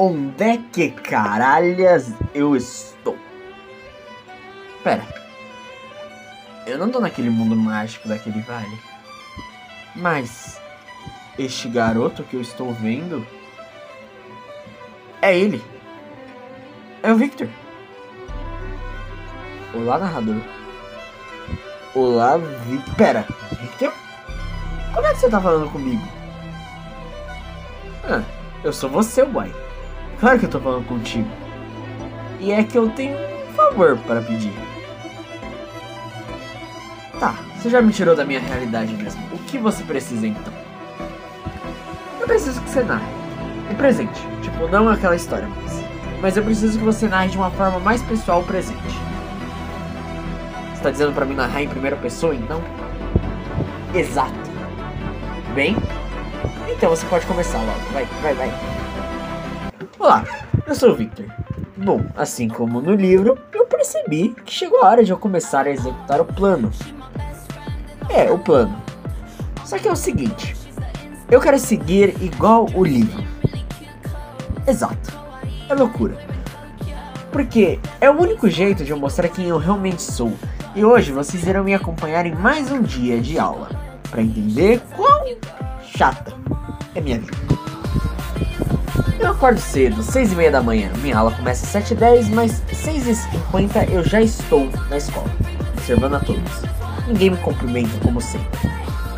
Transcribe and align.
Onde 0.00 0.44
é 0.44 0.56
que 0.56 0.92
caralhas 0.92 2.12
eu 2.32 2.54
estou? 2.54 3.18
Pera. 4.84 5.04
Eu 6.64 6.78
não 6.78 6.88
tô 6.88 7.00
naquele 7.00 7.28
mundo 7.28 7.56
mágico 7.56 8.06
daquele 8.06 8.40
vale. 8.42 8.78
Mas. 9.96 10.60
Este 11.36 11.68
garoto 11.68 12.22
que 12.22 12.36
eu 12.36 12.40
estou 12.40 12.72
vendo. 12.72 13.26
É 15.20 15.36
ele. 15.36 15.60
É 17.02 17.12
o 17.12 17.16
Victor. 17.16 17.48
Olá, 19.74 19.98
narrador. 19.98 20.40
Olá, 21.92 22.36
Victor. 22.36 22.94
Pera, 22.94 23.26
Victor? 23.60 23.92
Como 24.94 25.04
é 25.08 25.12
que 25.12 25.18
você 25.18 25.28
tá 25.28 25.40
falando 25.40 25.68
comigo? 25.72 26.06
Ah, 28.04 28.22
eu 28.62 28.72
sou 28.72 28.88
você, 28.88 29.22
uai. 29.22 29.52
Claro 30.20 30.38
que 30.38 30.46
eu 30.46 30.50
tô 30.50 30.58
falando 30.60 30.86
contigo. 30.86 31.28
E 32.40 32.52
é 32.52 32.62
que 32.64 32.76
eu 32.76 32.90
tenho 32.90 33.16
um 33.16 33.52
favor 33.54 33.96
para 33.98 34.20
pedir. 34.20 34.52
Tá, 37.20 37.34
você 37.56 37.70
já 37.70 37.80
me 37.80 37.92
tirou 37.92 38.16
da 38.16 38.24
minha 38.24 38.40
realidade 38.40 38.92
mesmo. 38.94 39.20
O 39.32 39.38
que 39.38 39.58
você 39.58 39.82
precisa 39.84 40.26
então? 40.26 40.52
Eu 42.20 42.26
preciso 42.26 42.60
que 42.60 42.70
você 42.70 42.82
narre. 42.82 43.06
O 43.70 43.74
presente. 43.74 44.20
Tipo, 44.42 44.68
não 44.68 44.88
aquela 44.88 45.14
história, 45.16 45.48
mas. 45.62 45.84
Mas 46.20 46.36
eu 46.36 46.42
preciso 46.42 46.78
que 46.78 46.84
você 46.84 47.06
narre 47.06 47.28
de 47.28 47.36
uma 47.36 47.50
forma 47.50 47.78
mais 47.78 48.02
pessoal 48.02 48.40
o 48.40 48.44
presente. 48.44 48.80
Você 50.74 50.82
tá 50.82 50.90
dizendo 50.90 51.12
pra 51.12 51.24
mim 51.24 51.34
narrar 51.34 51.62
em 51.62 51.68
primeira 51.68 51.96
pessoa, 51.96 52.34
então? 52.34 52.60
Exato. 53.94 54.32
Bem, 55.54 55.76
então 56.68 56.90
você 56.90 57.06
pode 57.06 57.26
começar 57.26 57.58
logo. 57.58 57.80
Vai, 57.92 58.04
vai, 58.22 58.34
vai. 58.34 58.77
Olá, 59.98 60.24
eu 60.64 60.76
sou 60.76 60.92
o 60.92 60.94
Victor. 60.94 61.26
Bom, 61.76 62.00
assim 62.16 62.46
como 62.46 62.80
no 62.80 62.94
livro, 62.94 63.36
eu 63.52 63.66
percebi 63.66 64.28
que 64.46 64.52
chegou 64.54 64.80
a 64.82 64.86
hora 64.86 65.04
de 65.04 65.10
eu 65.10 65.18
começar 65.18 65.66
a 65.66 65.70
executar 65.70 66.20
o 66.20 66.24
plano. 66.24 66.70
É, 68.08 68.30
o 68.30 68.38
plano. 68.38 68.80
Só 69.64 69.76
que 69.76 69.88
é 69.88 69.92
o 69.92 69.96
seguinte: 69.96 70.54
eu 71.28 71.40
quero 71.40 71.58
seguir 71.58 72.14
igual 72.22 72.66
o 72.76 72.84
livro. 72.84 73.24
Exato. 74.68 75.18
É 75.68 75.74
loucura. 75.74 76.16
Porque 77.32 77.80
é 78.00 78.08
o 78.08 78.20
único 78.20 78.48
jeito 78.48 78.84
de 78.84 78.92
eu 78.92 78.96
mostrar 78.96 79.28
quem 79.28 79.48
eu 79.48 79.58
realmente 79.58 80.02
sou. 80.02 80.32
E 80.76 80.84
hoje 80.84 81.10
vocês 81.10 81.44
irão 81.44 81.64
me 81.64 81.74
acompanhar 81.74 82.24
em 82.24 82.36
mais 82.36 82.70
um 82.70 82.82
dia 82.82 83.20
de 83.20 83.36
aula 83.36 83.68
para 84.08 84.22
entender 84.22 84.80
quão 84.94 85.36
chata 85.82 86.32
é 86.94 87.00
minha 87.00 87.18
vida. 87.18 87.47
Eu 89.18 89.32
acordo 89.32 89.60
cedo, 89.60 90.00
6 90.00 90.32
e 90.32 90.36
meia 90.36 90.50
da 90.50 90.62
manhã. 90.62 90.90
Minha 90.98 91.18
aula 91.18 91.32
começa 91.32 91.66
às 91.66 91.72
7 91.72 91.92
e 91.92 91.96
10, 91.96 92.28
mas 92.28 92.62
6 92.72 93.08
e 93.08 93.14
50 93.16 93.84
eu 93.86 94.04
já 94.04 94.20
estou 94.20 94.70
na 94.88 94.96
escola, 94.96 95.28
observando 95.72 96.14
a 96.14 96.20
todos. 96.20 96.62
Ninguém 97.08 97.30
me 97.30 97.36
cumprimenta 97.38 97.98
como 98.00 98.20
sempre. 98.20 98.70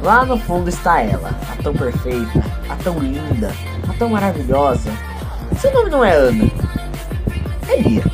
Lá 0.02 0.24
no 0.24 0.38
fundo 0.38 0.70
está 0.70 1.02
ela, 1.02 1.28
a 1.52 1.62
tão 1.62 1.74
perfeita, 1.74 2.42
a 2.70 2.76
tão 2.76 2.98
linda, 2.98 3.52
a 3.88 3.92
tão 3.92 4.08
maravilhosa. 4.08 4.90
Seu 5.60 5.70
nome 5.74 5.90
não 5.90 6.02
é 6.02 6.12
Ana, 6.12 6.50
é 7.68 7.76
Lia. 7.76 8.04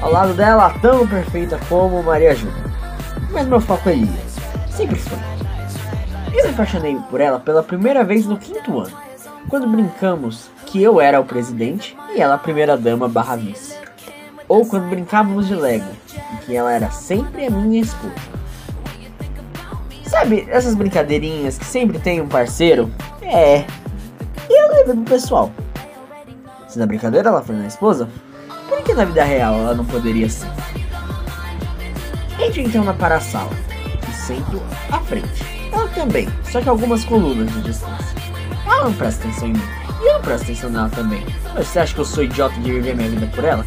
Ao 0.00 0.12
lado 0.12 0.34
dela, 0.34 0.66
a 0.66 0.78
tão 0.78 1.04
perfeita 1.04 1.58
como 1.68 2.00
Maria 2.00 2.34
Júlia. 2.36 2.62
Mas 3.32 3.48
meu 3.48 3.60
foco 3.60 3.88
é 3.88 3.94
Lia, 3.94 4.22
sempre 4.70 4.96
foi. 5.00 5.18
Eu 6.32 6.44
me 6.44 6.50
apaixonei 6.50 6.96
por 7.10 7.20
ela 7.20 7.40
pela 7.40 7.62
primeira 7.62 8.04
vez 8.04 8.24
no 8.24 8.36
quinto 8.36 8.78
ano 8.78 9.03
quando 9.54 9.68
brincamos 9.68 10.50
que 10.66 10.82
eu 10.82 11.00
era 11.00 11.20
o 11.20 11.24
presidente 11.24 11.96
e 12.12 12.20
ela 12.20 12.34
a 12.34 12.38
primeira 12.38 12.76
dama 12.76 13.08
barra 13.08 13.36
vice. 13.36 13.78
Ou 14.48 14.66
quando 14.66 14.90
brincávamos 14.90 15.46
de 15.46 15.54
Lego, 15.54 15.86
em 16.32 16.36
que 16.38 16.56
ela 16.56 16.72
era 16.72 16.90
sempre 16.90 17.46
a 17.46 17.50
minha 17.50 17.80
esposa. 17.80 18.16
Sabe, 20.08 20.44
essas 20.50 20.74
brincadeirinhas 20.74 21.56
que 21.56 21.64
sempre 21.64 22.00
tem 22.00 22.20
um 22.20 22.26
parceiro? 22.26 22.90
É. 23.22 23.64
E 24.50 24.60
eu 24.60 24.72
lembro 24.72 24.96
do 24.96 25.08
pessoal. 25.08 25.52
Se 26.66 26.76
na 26.76 26.86
brincadeira 26.86 27.28
ela 27.28 27.40
foi 27.40 27.54
minha 27.54 27.68
esposa, 27.68 28.08
por 28.68 28.82
que 28.82 28.92
na 28.92 29.04
vida 29.04 29.22
real 29.22 29.54
ela 29.54 29.74
não 29.76 29.84
poderia 29.84 30.28
ser? 30.28 30.50
Entre 32.40 32.60
então 32.60 32.82
na 32.82 32.92
para-sala, 32.92 33.52
e 34.08 34.12
sento 34.14 34.60
à 34.90 34.98
frente. 34.98 35.44
Ela 35.72 35.86
também, 35.90 36.28
só 36.50 36.60
que 36.60 36.68
algumas 36.68 37.04
colunas 37.04 37.52
de 37.52 37.62
distância. 37.62 38.24
Ela 38.66 38.84
não 38.84 38.92
presta 38.94 39.26
atenção 39.26 39.48
em 39.48 39.52
mim. 39.52 39.62
E 40.00 40.08
eu 40.08 40.14
não 40.14 40.20
presto 40.22 40.44
atenção 40.44 40.70
nela 40.70 40.88
também. 40.90 41.24
Mas 41.54 41.68
você 41.68 41.78
acha 41.78 41.94
que 41.94 42.00
eu 42.00 42.04
sou 42.04 42.24
idiota 42.24 42.54
de 42.60 42.72
viver 42.72 42.94
minha 42.94 43.08
vida 43.08 43.26
por 43.34 43.44
ela? 43.44 43.64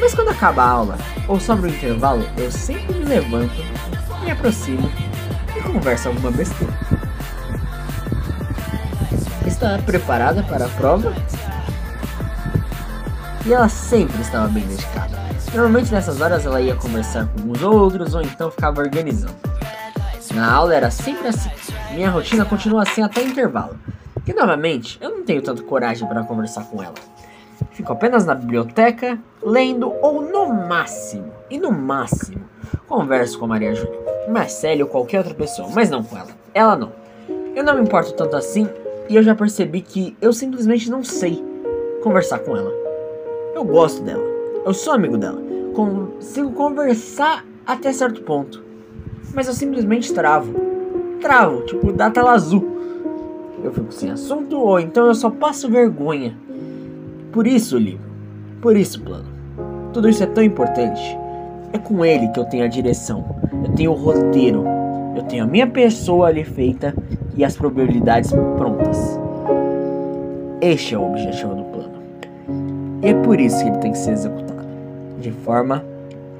Mas 0.00 0.14
quando 0.14 0.28
acaba 0.28 0.62
a 0.62 0.68
aula, 0.68 0.98
ou 1.26 1.40
sobra 1.40 1.68
o 1.68 1.72
intervalo, 1.74 2.24
eu 2.36 2.50
sempre 2.50 2.94
me 2.94 3.04
levanto, 3.04 3.62
me 4.22 4.30
aproximo 4.30 4.90
e 5.56 5.60
converso 5.60 6.08
alguma 6.08 6.30
besteira. 6.30 6.72
Está 9.44 9.78
preparada 9.78 10.42
para 10.44 10.66
a 10.66 10.68
prova? 10.68 11.12
E 13.44 13.52
ela 13.52 13.68
sempre 13.68 14.20
estava 14.20 14.46
bem 14.48 14.64
dedicada. 14.66 15.18
Normalmente 15.52 15.90
nessas 15.90 16.20
horas 16.20 16.44
ela 16.44 16.60
ia 16.60 16.76
conversar 16.76 17.26
com 17.26 17.50
os 17.50 17.62
outros 17.62 18.14
ou 18.14 18.22
então 18.22 18.50
ficava 18.50 18.80
organizando. 18.80 19.34
Na 20.34 20.52
aula 20.52 20.74
era 20.74 20.90
sempre 20.90 21.28
assim. 21.28 21.50
Minha 21.98 22.10
rotina 22.10 22.44
continua 22.44 22.82
assim 22.84 23.02
até 23.02 23.24
intervalo. 23.24 23.76
E 24.24 24.32
novamente, 24.32 24.96
eu 25.00 25.10
não 25.10 25.24
tenho 25.24 25.42
tanto 25.42 25.64
coragem 25.64 26.06
para 26.06 26.22
conversar 26.22 26.62
com 26.66 26.80
ela. 26.80 26.94
Fico 27.72 27.92
apenas 27.92 28.24
na 28.24 28.36
biblioteca, 28.36 29.18
lendo 29.42 29.92
ou 30.00 30.22
no 30.22 30.46
máximo, 30.46 31.32
e 31.50 31.58
no 31.58 31.72
máximo, 31.72 32.40
converso 32.86 33.36
com 33.36 33.46
a 33.46 33.48
Maria 33.48 33.74
Júlia, 33.74 33.98
Marcelo 34.28 34.82
ou 34.82 34.86
qualquer 34.86 35.18
outra 35.18 35.34
pessoa, 35.34 35.70
mas 35.74 35.90
não 35.90 36.04
com 36.04 36.16
ela. 36.16 36.28
Ela 36.54 36.76
não. 36.76 36.92
Eu 37.56 37.64
não 37.64 37.74
me 37.74 37.82
importo 37.82 38.12
tanto 38.12 38.36
assim 38.36 38.68
e 39.08 39.16
eu 39.16 39.22
já 39.24 39.34
percebi 39.34 39.80
que 39.80 40.16
eu 40.22 40.32
simplesmente 40.32 40.88
não 40.88 41.02
sei 41.02 41.44
conversar 42.00 42.38
com 42.38 42.56
ela. 42.56 42.70
Eu 43.56 43.64
gosto 43.64 44.02
dela. 44.02 44.22
Eu 44.64 44.72
sou 44.72 44.92
amigo 44.92 45.18
dela. 45.18 45.42
Consigo 45.74 46.52
conversar 46.52 47.44
até 47.66 47.92
certo 47.92 48.22
ponto 48.22 48.68
mas 49.34 49.46
eu 49.46 49.54
simplesmente 49.54 50.12
travo. 50.12 50.67
Travo, 51.20 51.62
tipo, 51.62 51.92
dá 51.92 52.10
tela 52.10 52.32
azul. 52.32 52.78
Eu 53.62 53.72
fico 53.72 53.92
sem 53.92 54.10
assunto 54.10 54.58
ou 54.58 54.78
então 54.78 55.06
eu 55.06 55.14
só 55.14 55.30
passo 55.30 55.68
vergonha. 55.68 56.36
Por 57.32 57.46
isso, 57.46 57.76
livro. 57.76 58.08
Por 58.60 58.76
isso, 58.76 59.02
plano. 59.02 59.26
Tudo 59.92 60.08
isso 60.08 60.22
é 60.22 60.26
tão 60.26 60.42
importante. 60.42 61.18
É 61.72 61.78
com 61.78 62.04
ele 62.04 62.28
que 62.28 62.38
eu 62.38 62.44
tenho 62.44 62.64
a 62.64 62.68
direção. 62.68 63.36
Eu 63.64 63.72
tenho 63.74 63.92
o 63.92 63.94
roteiro. 63.94 64.64
Eu 65.16 65.22
tenho 65.24 65.44
a 65.44 65.46
minha 65.46 65.66
pessoa 65.66 66.28
ali 66.28 66.44
feita 66.44 66.94
e 67.36 67.44
as 67.44 67.56
probabilidades 67.56 68.32
prontas. 68.56 69.18
Este 70.60 70.94
é 70.94 70.98
o 70.98 71.08
objetivo 71.10 71.54
do 71.54 71.64
plano. 71.64 72.02
E 73.02 73.08
é 73.08 73.14
por 73.14 73.40
isso 73.40 73.62
que 73.62 73.70
ele 73.70 73.78
tem 73.78 73.92
que 73.92 73.98
ser 73.98 74.12
executado 74.12 74.48
de 75.20 75.30
forma 75.30 75.84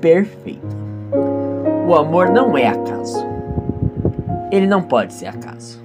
perfeita. 0.00 0.77
O 1.87 1.95
amor 1.95 2.31
não 2.31 2.56
é 2.56 2.69
acaso. 2.69 3.28
Ele 4.50 4.66
não 4.66 4.82
pode 4.82 5.12
ser 5.12 5.26
acaso. 5.26 5.78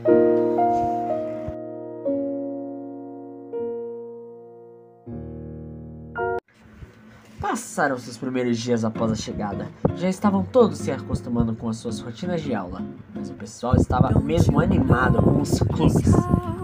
Passaram-se 7.42 8.10
os 8.10 8.18
primeiros 8.18 8.58
dias 8.58 8.86
após 8.86 9.12
a 9.12 9.16
chegada. 9.16 9.68
Já 9.96 10.08
estavam 10.08 10.44
todos 10.44 10.78
se 10.78 10.92
acostumando 10.92 11.54
com 11.54 11.68
as 11.68 11.76
suas 11.76 12.00
rotinas 12.00 12.42
de 12.42 12.56
aula, 12.56 12.82
mas 13.14 13.30
o 13.30 13.34
pessoal 13.34 13.76
estava 13.76 14.18
mesmo 14.22 14.62
animado 14.62 15.22
com 15.22 15.42
os 15.42 15.60
clubes. 15.60 16.14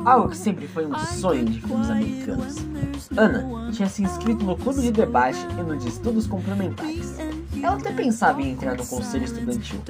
Algo 0.05 0.29
que 0.29 0.37
sempre 0.37 0.67
foi 0.67 0.85
um 0.85 0.97
sonho 0.97 1.43
de 1.43 1.59
filmes 1.59 1.89
americanos. 1.89 2.55
Ana 3.17 3.71
tinha 3.73 3.89
se 3.89 4.01
inscrito 4.01 4.45
no 4.45 4.55
clube 4.55 4.81
de 4.81 4.91
debate 4.91 5.45
e 5.59 5.61
no 5.61 5.75
de 5.75 5.89
estudos 5.89 6.25
complementares. 6.25 7.17
Ela 7.61 7.75
até 7.75 7.91
pensava 7.91 8.41
em 8.41 8.51
entrar 8.51 8.77
no 8.77 8.85
conselho 8.85 9.25
estudantil, 9.25 9.81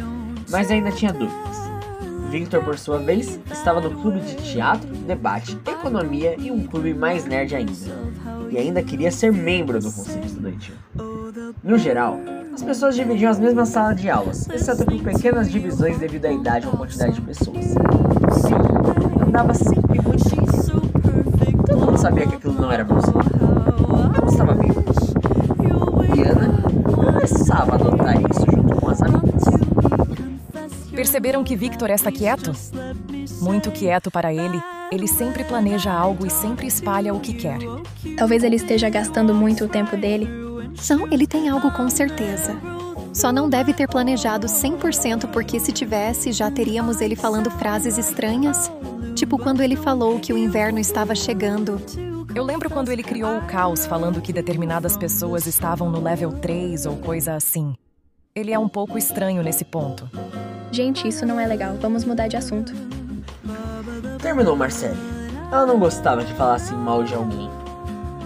mas 0.50 0.72
ainda 0.72 0.92
tinha 0.92 1.14
dúvidas. 1.14 1.69
Victor, 2.30 2.64
por 2.64 2.78
sua 2.78 3.00
vez, 3.00 3.40
estava 3.52 3.82
no 3.82 3.90
clube 3.90 4.20
de 4.20 4.36
teatro, 4.36 4.88
debate, 4.88 5.58
economia 5.66 6.36
e 6.38 6.52
um 6.52 6.68
clube 6.68 6.94
mais 6.94 7.26
nerd 7.26 7.56
ainda. 7.56 7.72
E 8.52 8.58
ainda 8.58 8.84
queria 8.84 9.12
ser 9.12 9.32
membro 9.34 9.80
do 9.80 9.92
conselho 9.92 10.26
estudantil. 10.26 10.76
No 11.64 11.78
geral, 11.78 12.20
as 12.54 12.62
pessoas 12.62 12.96
dividiam 12.96 13.32
as 13.32 13.40
mesmas 13.40 13.70
salas 13.70 14.00
de 14.00 14.10
aulas, 14.10 14.48
exceto 14.50 14.86
por 14.86 15.02
pequenas 15.02 15.50
divisões 15.50 15.98
devido 15.98 16.26
à 16.26 16.32
idade 16.32 16.68
ou 16.68 16.74
quantidade 16.74 17.14
de 17.14 17.22
pessoas. 17.22 17.66
Sim, 17.66 19.26
andava 19.26 19.54
sempre 19.54 20.00
muito 20.02 20.20
Todo 21.66 21.86
mundo 21.86 21.98
sabia 21.98 22.28
que 22.28 22.36
aquilo 22.36 22.54
não 22.54 22.72
era 22.72 22.86
profissional. 22.86 23.24
Eu 24.22 24.28
estava 24.28 24.54
vivo. 24.54 24.69
Perceberam 31.10 31.44
que 31.44 31.56
Victor 31.56 31.90
está 31.90 32.12
quieto? 32.12 32.52
Muito 33.42 33.72
quieto 33.72 34.12
para 34.12 34.32
ele. 34.32 34.62
Ele 34.92 35.08
sempre 35.08 35.44
planeja 35.44 35.92
algo 35.92 36.24
e 36.24 36.30
sempre 36.30 36.68
espalha 36.68 37.16
o 37.16 37.20
que 37.20 37.34
quer. 37.34 37.58
Talvez 38.16 38.44
ele 38.44 38.58
esteja 38.58 38.88
gastando 38.90 39.34
muito 39.34 39.66
o 39.66 39.68
tempo 39.68 39.98
dele. 39.98 40.28
Não, 40.88 41.12
ele 41.12 41.26
tem 41.26 41.50
algo 41.50 41.72
com 41.72 41.90
certeza. 41.90 42.56
Só 43.12 43.32
não 43.32 43.50
deve 43.50 43.74
ter 43.74 43.88
planejado 43.88 44.46
100% 44.46 45.32
porque 45.32 45.60
se 45.60 45.72
tivesse, 45.72 46.32
já 46.32 46.52
teríamos 46.52 47.02
ele 47.02 47.16
falando 47.16 47.50
frases 47.50 47.98
estranhas, 47.98 48.72
tipo 49.16 49.40
quando 49.40 49.64
ele 49.64 49.76
falou 49.76 50.20
que 50.20 50.32
o 50.32 50.38
inverno 50.38 50.78
estava 50.78 51.16
chegando. 51.16 51.82
Eu 52.36 52.44
lembro 52.44 52.70
quando 52.70 52.92
ele 52.92 53.02
criou 53.02 53.40
o 53.40 53.48
caos 53.48 53.84
falando 53.84 54.22
que 54.22 54.32
determinadas 54.32 54.96
pessoas 54.96 55.48
estavam 55.48 55.90
no 55.90 56.04
level 56.04 56.34
3 56.34 56.86
ou 56.86 56.98
coisa 56.98 57.34
assim. 57.34 57.74
Ele 58.36 58.52
é 58.52 58.60
um 58.60 58.70
pouco 58.70 58.96
estranho 58.96 59.42
nesse 59.42 59.66
ponto. 59.66 60.08
Gente, 60.72 61.08
isso 61.08 61.26
não 61.26 61.40
é 61.40 61.48
legal. 61.48 61.76
Vamos 61.82 62.06
mudar 62.06 62.28
de 62.28 62.38
assunto. 62.38 62.74
Terminou 64.22 64.56
Marcele. 64.56 64.98
Ela 65.52 65.66
não 65.66 65.80
gostava 65.80 66.24
de 66.24 66.34
falar 66.34 66.56
assim 66.56 66.76
mal 66.76 67.04
de 67.04 67.16
alguém. 67.16 67.50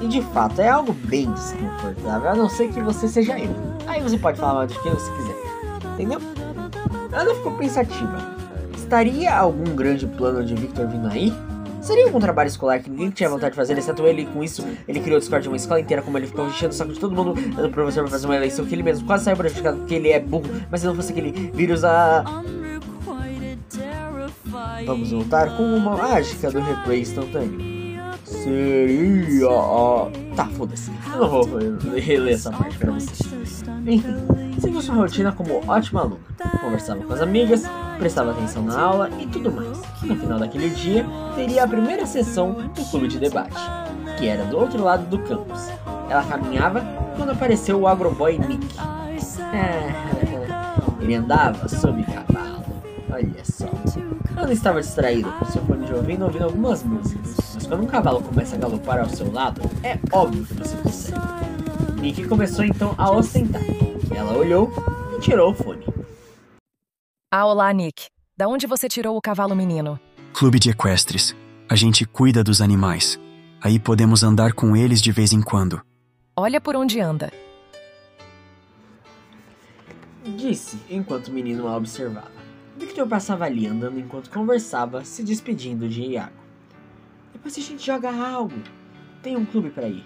E 0.02 0.08
de 0.08 0.22
fato, 0.22 0.60
é 0.60 0.68
algo 0.68 0.92
bem 0.92 1.32
desconfortável, 1.32 2.30
a 2.30 2.36
não 2.36 2.50
ser 2.50 2.68
que 2.68 2.82
você 2.82 3.08
seja 3.08 3.40
eu. 3.40 3.56
Aí 3.88 4.02
você 4.02 4.18
pode 4.18 4.38
falar 4.38 4.56
mal 4.56 4.68
de 4.68 4.78
quem 4.82 4.92
você 4.92 5.10
quiser. 5.14 5.36
Entendeu? 5.94 6.20
Ana 7.14 7.34
ficou 7.36 7.54
pensativa. 7.54 8.18
Estaria 8.76 9.34
algum 9.34 9.76
grande 9.76 10.06
plano 10.06 10.44
de 10.44 10.56
Victor 10.56 10.88
vindo 10.88 11.08
aí? 11.08 11.34
Seria 11.84 12.06
algum 12.06 12.20
trabalho 12.20 12.48
escolar 12.48 12.80
que 12.80 12.90
ninguém 12.90 13.10
tinha 13.10 13.30
vontade 13.30 13.52
de 13.52 13.58
fazer, 13.58 13.78
exceto 13.78 14.08
ele, 14.08 14.22
e 14.22 14.26
com 14.26 14.42
isso 14.42 14.66
ele 14.88 15.02
criou 15.02 15.18
o 15.18 15.20
Discord 15.20 15.44
de 15.44 15.50
uma 15.50 15.58
escola 15.58 15.82
inteira, 15.82 16.02
como 16.02 16.18
ele 16.18 16.28
ficou 16.28 16.48
enchendo 16.48 16.72
o 16.72 16.74
saco 16.74 16.94
de 16.94 17.00
todo 17.00 17.14
mundo, 17.14 17.34
dando 17.34 17.70
pro 17.70 17.72
professor 17.72 18.04
pra 18.04 18.12
fazer 18.12 18.26
uma 18.26 18.38
eleição 18.38 18.66
que 18.66 18.74
ele 18.74 18.84
mesmo 18.84 19.06
quase 19.06 19.26
saiu 19.26 19.36
prejudicado 19.36 19.80
porque 19.80 19.96
ele 19.96 20.10
é 20.10 20.20
burro, 20.20 20.46
mas 20.72 20.80
se 20.80 20.88
não 20.88 20.96
fosse 20.96 21.12
aquele 21.12 21.52
vírus 21.54 21.84
a. 21.84 22.24
Vamos 24.86 25.12
voltar 25.12 25.58
com 25.58 25.64
uma 25.64 25.98
mágica 25.98 26.50
do 26.50 26.62
replay 26.62 27.02
instantâneo. 27.02 27.73
Seria. 28.44 29.48
Tá, 30.36 30.46
foda-se. 30.48 30.92
Eu 31.14 31.20
não 31.20 31.30
vou 31.30 31.46
reler 31.96 32.34
essa 32.34 32.52
parte 32.52 32.78
pra 32.78 32.92
vocês. 32.92 33.64
Enfim, 33.86 34.18
seguiu 34.60 34.82
sua 34.82 34.96
rotina 34.96 35.32
como 35.32 35.62
ótima 35.66 36.02
aluna. 36.02 36.20
Conversava 36.60 37.02
com 37.04 37.14
as 37.14 37.22
amigas, 37.22 37.64
prestava 37.98 38.32
atenção 38.32 38.64
na 38.64 38.78
aula 38.78 39.10
e 39.18 39.26
tudo 39.28 39.50
mais. 39.50 39.82
No 40.02 40.18
final 40.18 40.40
daquele 40.40 40.70
dia, 40.72 41.06
teria 41.36 41.64
a 41.64 41.68
primeira 41.68 42.06
sessão 42.06 42.52
do 42.54 42.84
clube 42.92 43.08
de 43.08 43.18
debate, 43.18 43.56
que 44.18 44.28
era 44.28 44.44
do 44.44 44.58
outro 44.58 44.84
lado 44.84 45.06
do 45.06 45.20
campus. 45.20 45.70
Ela 46.10 46.26
caminhava 46.26 46.84
quando 47.16 47.32
apareceu 47.32 47.80
o 47.80 47.88
agroboy 47.88 48.38
Nick. 48.38 48.68
Ele 51.00 51.16
andava 51.16 51.70
sob 51.70 52.04
cavalo. 52.04 52.62
Olha 53.10 53.44
só. 53.44 53.70
Ana 54.36 54.52
estava 54.52 54.82
distraída 54.82 55.32
com 55.32 55.46
seu 55.46 55.64
fone 55.64 55.86
de 55.86 55.94
ouvido 55.94 56.26
ouvindo 56.26 56.44
algumas 56.44 56.84
músicas. 56.84 57.38
Mas 57.54 57.68
quando 57.68 57.84
um 57.84 57.88
cavalo 57.88 58.22
começa 58.22 58.56
a 58.56 58.60
galopar 58.60 59.00
ao 59.00 59.10
seu 59.10 59.32
lado, 59.32 59.62
é 59.84 60.00
óbvio 60.12 60.46
que 60.46 60.54
você 60.56 60.76
consegue. 60.78 62.02
Nick 62.02 62.28
começou 62.28 62.66
então 62.66 62.96
a 62.98 63.12
ostentar. 63.12 63.62
Ela 64.14 64.34
olhou 64.36 64.72
e 65.16 65.22
tirou 65.22 65.52
o 65.52 65.54
fone. 65.54 65.86
Ah, 67.32 67.46
olá, 67.46 67.72
Nick. 67.72 68.08
Da 68.36 68.48
onde 68.48 68.66
você 68.66 68.90
tirou 68.90 69.16
o 69.16 69.22
cavalo 69.22 69.56
menino? 69.56 70.00
Clube 70.34 70.60
de 70.60 70.72
equestres. 70.72 71.36
A 71.70 71.76
gente 71.76 72.06
cuida 72.06 72.44
dos 72.44 72.62
animais. 72.62 73.20
Aí 73.62 73.80
podemos 73.80 74.24
andar 74.24 74.54
com 74.54 74.76
eles 74.76 75.02
de 75.02 75.12
vez 75.12 75.32
em 75.32 75.42
quando. 75.42 75.82
Olha 76.36 76.60
por 76.60 76.76
onde 76.76 77.00
anda. 77.00 77.32
Disse 80.38 80.78
enquanto 80.90 81.28
o 81.28 81.32
menino 81.32 81.68
a 81.68 81.78
observava. 81.78 82.32
Victor 82.78 83.08
passava 83.08 83.46
ali 83.46 83.68
andando 83.68 84.00
enquanto 84.00 84.30
conversava, 84.30 85.06
se 85.06 85.24
despedindo 85.24 85.88
de 85.88 86.02
Iago. 86.02 86.43
Depois 87.34 87.58
a 87.58 87.62
gente 87.62 87.86
joga 87.86 88.12
algo. 88.12 88.56
Tem 89.22 89.36
um 89.36 89.46
clube 89.46 89.70
para 89.70 89.88
ir. 89.88 90.06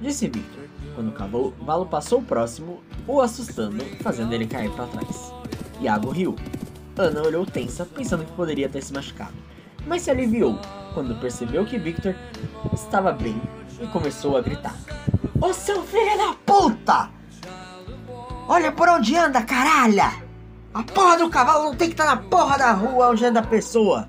Disse 0.00 0.28
Victor, 0.28 0.64
quando 0.94 1.08
o 1.08 1.12
cavalo 1.12 1.86
passou 1.86 2.22
próximo, 2.22 2.82
o 3.06 3.20
assustando, 3.20 3.84
fazendo 4.02 4.32
ele 4.32 4.46
cair 4.46 4.70
para 4.72 4.86
trás. 4.86 5.32
Iago 5.80 6.10
riu. 6.10 6.34
Ana 6.98 7.22
olhou 7.22 7.44
tensa, 7.44 7.84
pensando 7.84 8.24
que 8.24 8.32
poderia 8.32 8.68
ter 8.68 8.82
se 8.82 8.92
machucado, 8.92 9.34
mas 9.86 10.02
se 10.02 10.10
aliviou 10.10 10.58
quando 10.94 11.20
percebeu 11.20 11.66
que 11.66 11.78
Victor 11.78 12.14
estava 12.72 13.12
bem 13.12 13.40
e 13.78 13.86
começou 13.88 14.36
a 14.36 14.40
gritar: 14.40 14.74
Ô 15.38 15.52
seu 15.52 15.82
filho 15.82 16.16
da 16.16 16.34
puta! 16.46 17.10
Olha 18.48 18.72
por 18.72 18.88
onde 18.88 19.14
anda, 19.14 19.42
caralha! 19.42 20.10
A 20.72 20.82
porra 20.82 21.18
do 21.18 21.28
cavalo 21.28 21.64
não 21.64 21.76
tem 21.76 21.88
que 21.88 21.94
estar 21.94 22.06
tá 22.06 22.14
na 22.14 22.22
porra 22.22 22.56
da 22.56 22.72
rua 22.72 23.10
onde 23.10 23.26
anda 23.26 23.40
a 23.40 23.46
pessoa! 23.46 24.08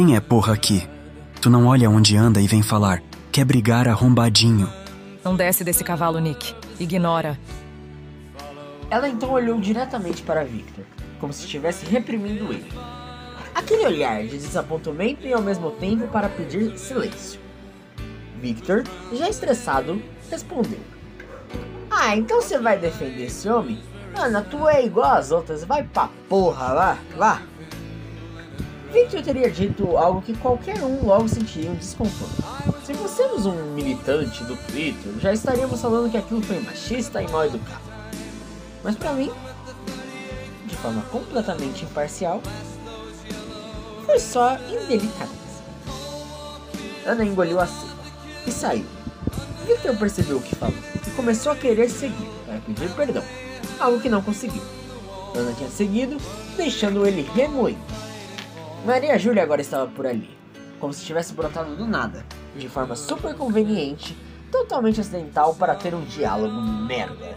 Quem 0.00 0.16
é 0.16 0.20
porra 0.20 0.54
aqui? 0.54 0.88
Tu 1.42 1.50
não 1.50 1.66
olha 1.66 1.90
onde 1.90 2.16
anda 2.16 2.40
e 2.40 2.46
vem 2.46 2.62
falar. 2.62 3.02
Quer 3.30 3.44
brigar 3.44 3.86
arrombadinho. 3.86 4.66
Não 5.22 5.36
desce 5.36 5.62
desse 5.62 5.84
cavalo, 5.84 6.18
Nick. 6.18 6.54
Ignora. 6.80 7.38
Ela 8.88 9.10
então 9.10 9.30
olhou 9.30 9.60
diretamente 9.60 10.22
para 10.22 10.42
Victor, 10.42 10.86
como 11.20 11.34
se 11.34 11.44
estivesse 11.44 11.84
reprimindo 11.84 12.50
ele. 12.50 12.72
Aquele 13.54 13.84
olhar 13.84 14.22
de 14.22 14.38
desapontamento 14.38 15.26
e 15.26 15.34
ao 15.34 15.42
mesmo 15.42 15.70
tempo 15.72 16.08
para 16.08 16.30
pedir 16.30 16.78
silêncio. 16.78 17.38
Victor, 18.40 18.84
já 19.12 19.28
estressado, 19.28 20.02
respondeu: 20.30 20.80
Ah, 21.90 22.16
então 22.16 22.40
você 22.40 22.58
vai 22.58 22.78
defender 22.78 23.24
esse 23.24 23.46
homem? 23.50 23.78
Ana, 24.16 24.40
tu 24.40 24.66
é 24.66 24.82
igual 24.82 25.12
às 25.12 25.30
outras, 25.30 25.62
vai 25.62 25.82
pra 25.82 26.08
porra, 26.26 26.72
lá, 26.72 26.98
lá. 27.18 27.42
Victor 28.92 29.22
teria 29.22 29.48
dito 29.48 29.96
algo 29.96 30.20
que 30.20 30.36
qualquer 30.36 30.82
um 30.82 31.06
logo 31.06 31.28
sentiria 31.28 31.70
um 31.70 31.76
desconforto. 31.76 32.42
Se 32.84 32.92
fôssemos 32.92 33.46
um 33.46 33.72
militante 33.72 34.42
do 34.42 34.56
Twitter, 34.56 35.12
já 35.20 35.32
estaríamos 35.32 35.80
falando 35.80 36.10
que 36.10 36.16
aquilo 36.16 36.42
foi 36.42 36.58
machista 36.58 37.22
e 37.22 37.28
mal 37.28 37.46
educado. 37.46 37.80
Mas 38.82 38.96
para 38.96 39.12
mim, 39.12 39.30
de 40.66 40.76
forma 40.76 41.02
completamente 41.02 41.84
imparcial, 41.84 42.42
foi 44.04 44.18
só 44.18 44.56
indelicadeza. 44.68 45.38
Ana 47.06 47.24
engoliu 47.24 47.60
a 47.60 47.66
seca 47.66 47.94
e 48.46 48.50
saiu. 48.50 48.86
Victor 49.66 49.96
percebeu 49.96 50.38
o 50.38 50.42
que 50.42 50.56
falou 50.56 50.74
e 51.06 51.10
começou 51.10 51.52
a 51.52 51.56
querer 51.56 51.88
seguir 51.88 52.28
para 52.44 52.58
pedir 52.60 52.90
perdão, 52.90 53.22
algo 53.78 54.00
que 54.00 54.08
não 54.08 54.20
conseguiu. 54.20 54.62
Ana 55.36 55.52
tinha 55.52 55.70
seguido, 55.70 56.16
deixando 56.56 57.06
ele 57.06 57.22
remoído. 57.34 57.99
Maria 58.84 59.18
Júlia 59.18 59.42
agora 59.42 59.60
estava 59.60 59.86
por 59.86 60.06
ali, 60.06 60.30
como 60.78 60.92
se 60.92 61.04
tivesse 61.04 61.34
brotado 61.34 61.76
do 61.76 61.86
nada, 61.86 62.24
de 62.56 62.68
forma 62.68 62.96
super 62.96 63.34
conveniente, 63.34 64.16
totalmente 64.50 65.00
acidental 65.00 65.54
para 65.54 65.74
ter 65.74 65.94
um 65.94 66.04
diálogo 66.04 66.60
merda. 66.60 67.36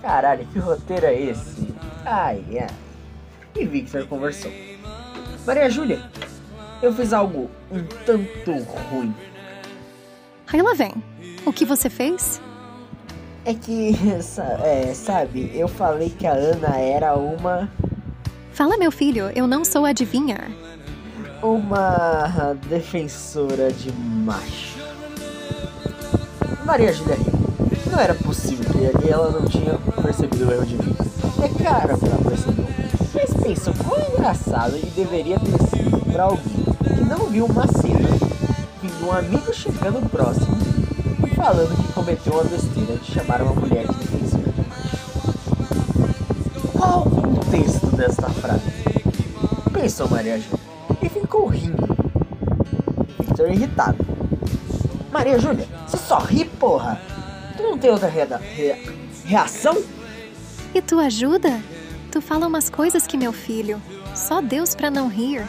Caralho, 0.00 0.46
que 0.46 0.58
roteiro 0.58 1.06
é 1.06 1.14
esse? 1.20 1.74
Ai, 2.04 2.42
ai. 2.60 2.66
E 3.54 3.66
Victor 3.66 4.06
conversou. 4.06 4.50
Maria 5.46 5.68
Júlia, 5.68 6.02
eu 6.80 6.94
fiz 6.94 7.12
algo 7.12 7.50
um 7.70 7.84
tanto 8.06 8.52
ruim. 8.90 9.14
Aí 10.50 10.62
lá 10.62 10.72
vem. 10.72 10.94
O 11.44 11.52
que 11.52 11.64
você 11.64 11.90
fez? 11.90 12.40
É 13.44 13.52
que, 13.54 13.94
é, 14.64 14.94
sabe, 14.94 15.50
eu 15.54 15.68
falei 15.68 16.10
que 16.10 16.26
a 16.26 16.32
Ana 16.32 16.78
era 16.78 17.14
uma. 17.16 17.70
Fala, 18.58 18.76
meu 18.76 18.90
filho, 18.90 19.30
eu 19.36 19.46
não 19.46 19.64
sou 19.64 19.84
adivinha. 19.84 20.50
Uma 21.40 22.56
defensora 22.68 23.70
de 23.72 23.92
macho. 23.92 24.80
Maria 26.64 26.92
Júlia 26.92 27.14
riu. 27.14 27.38
Não 27.88 28.00
era 28.00 28.14
possível 28.14 28.68
que 29.00 29.08
ela 29.08 29.30
não 29.30 29.46
tinha 29.46 29.78
percebido 30.02 30.48
o 30.48 30.52
erro 30.52 30.66
de 30.66 30.74
mim. 30.74 30.92
É 31.40 31.62
cara 31.62 31.96
que 31.96 32.04
ela 32.04 32.18
percebeu. 32.18 32.66
Mas 33.14 33.32
pensa, 33.34 33.72
quão 33.84 34.00
engraçado 34.12 34.76
e 34.76 34.86
deveria 34.86 35.38
ter 35.38 35.56
sido 35.68 36.04
pra 36.12 36.24
alguém 36.24 36.64
que 36.96 37.04
não 37.08 37.26
viu 37.26 37.46
uma 37.46 37.64
cena 37.68 38.08
vindo 38.82 39.06
um 39.06 39.12
amigo 39.12 39.54
chegando 39.54 40.10
próximo 40.10 40.58
e 41.24 41.30
falando 41.36 41.76
que 41.76 41.92
cometeu 41.92 42.40
a 42.40 42.42
besteira 42.42 42.96
de 42.96 43.04
chamar 43.04 43.40
uma 43.40 43.54
mulher 43.54 43.86
de 43.86 43.94
defensora 43.98 44.50
de 44.50 44.62
macho. 44.68 44.98
Qual 46.76 47.07
contexto 47.48 47.86
desta 47.96 48.28
frase? 48.28 48.70
Pensou 49.72 50.08
Maria 50.08 50.38
Júlia 50.38 50.58
e 51.00 51.08
ficou 51.08 51.46
rindo. 51.46 51.88
Victor 53.18 53.50
irritado. 53.50 54.04
Maria 55.10 55.38
Júlia, 55.38 55.66
você 55.86 55.96
só 55.96 56.18
ri, 56.18 56.44
porra! 56.44 57.00
Tu 57.56 57.62
não 57.62 57.78
tem 57.78 57.90
outra 57.90 58.08
rea 58.08 58.38
reação? 59.24 59.82
E 60.74 60.82
tu 60.82 60.98
ajuda? 60.98 61.62
Tu 62.12 62.20
fala 62.20 62.46
umas 62.46 62.68
coisas 62.68 63.06
que 63.06 63.16
meu 63.16 63.32
filho. 63.32 63.80
Só 64.14 64.42
Deus 64.42 64.74
pra 64.74 64.90
não 64.90 65.08
rir. 65.08 65.42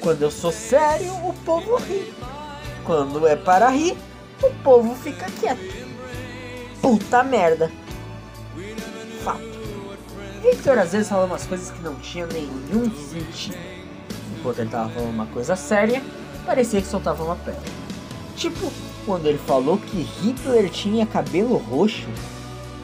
Quando 0.00 0.22
eu 0.22 0.30
sou 0.30 0.50
sério, 0.50 1.12
o 1.26 1.34
povo 1.44 1.76
ri. 1.76 2.10
Quando 2.84 3.26
é 3.26 3.36
para 3.36 3.68
rir, 3.68 3.96
o 4.42 4.50
povo 4.62 4.94
fica 4.94 5.26
quieto. 5.38 5.60
Puta 6.80 7.22
merda. 7.22 7.70
Victor 10.42 10.78
às 10.78 10.92
vezes 10.92 11.08
fala 11.08 11.26
umas 11.26 11.46
coisas 11.46 11.70
que 11.70 11.82
não 11.82 11.94
tinham 11.96 12.26
nenhum 12.28 12.90
sentido. 12.90 13.58
enquanto 14.38 14.58
ele 14.58 14.70
tava 14.70 14.88
falando 14.88 15.10
uma 15.10 15.26
coisa 15.26 15.54
séria, 15.54 16.02
parecia 16.46 16.80
que 16.80 16.86
soltava 16.88 17.22
uma 17.22 17.36
pedra. 17.36 17.60
Tipo, 18.36 18.72
quando 19.04 19.26
ele 19.26 19.38
falou 19.38 19.76
que 19.76 20.00
Hitler 20.00 20.70
tinha 20.70 21.04
cabelo 21.04 21.56
roxo. 21.56 22.08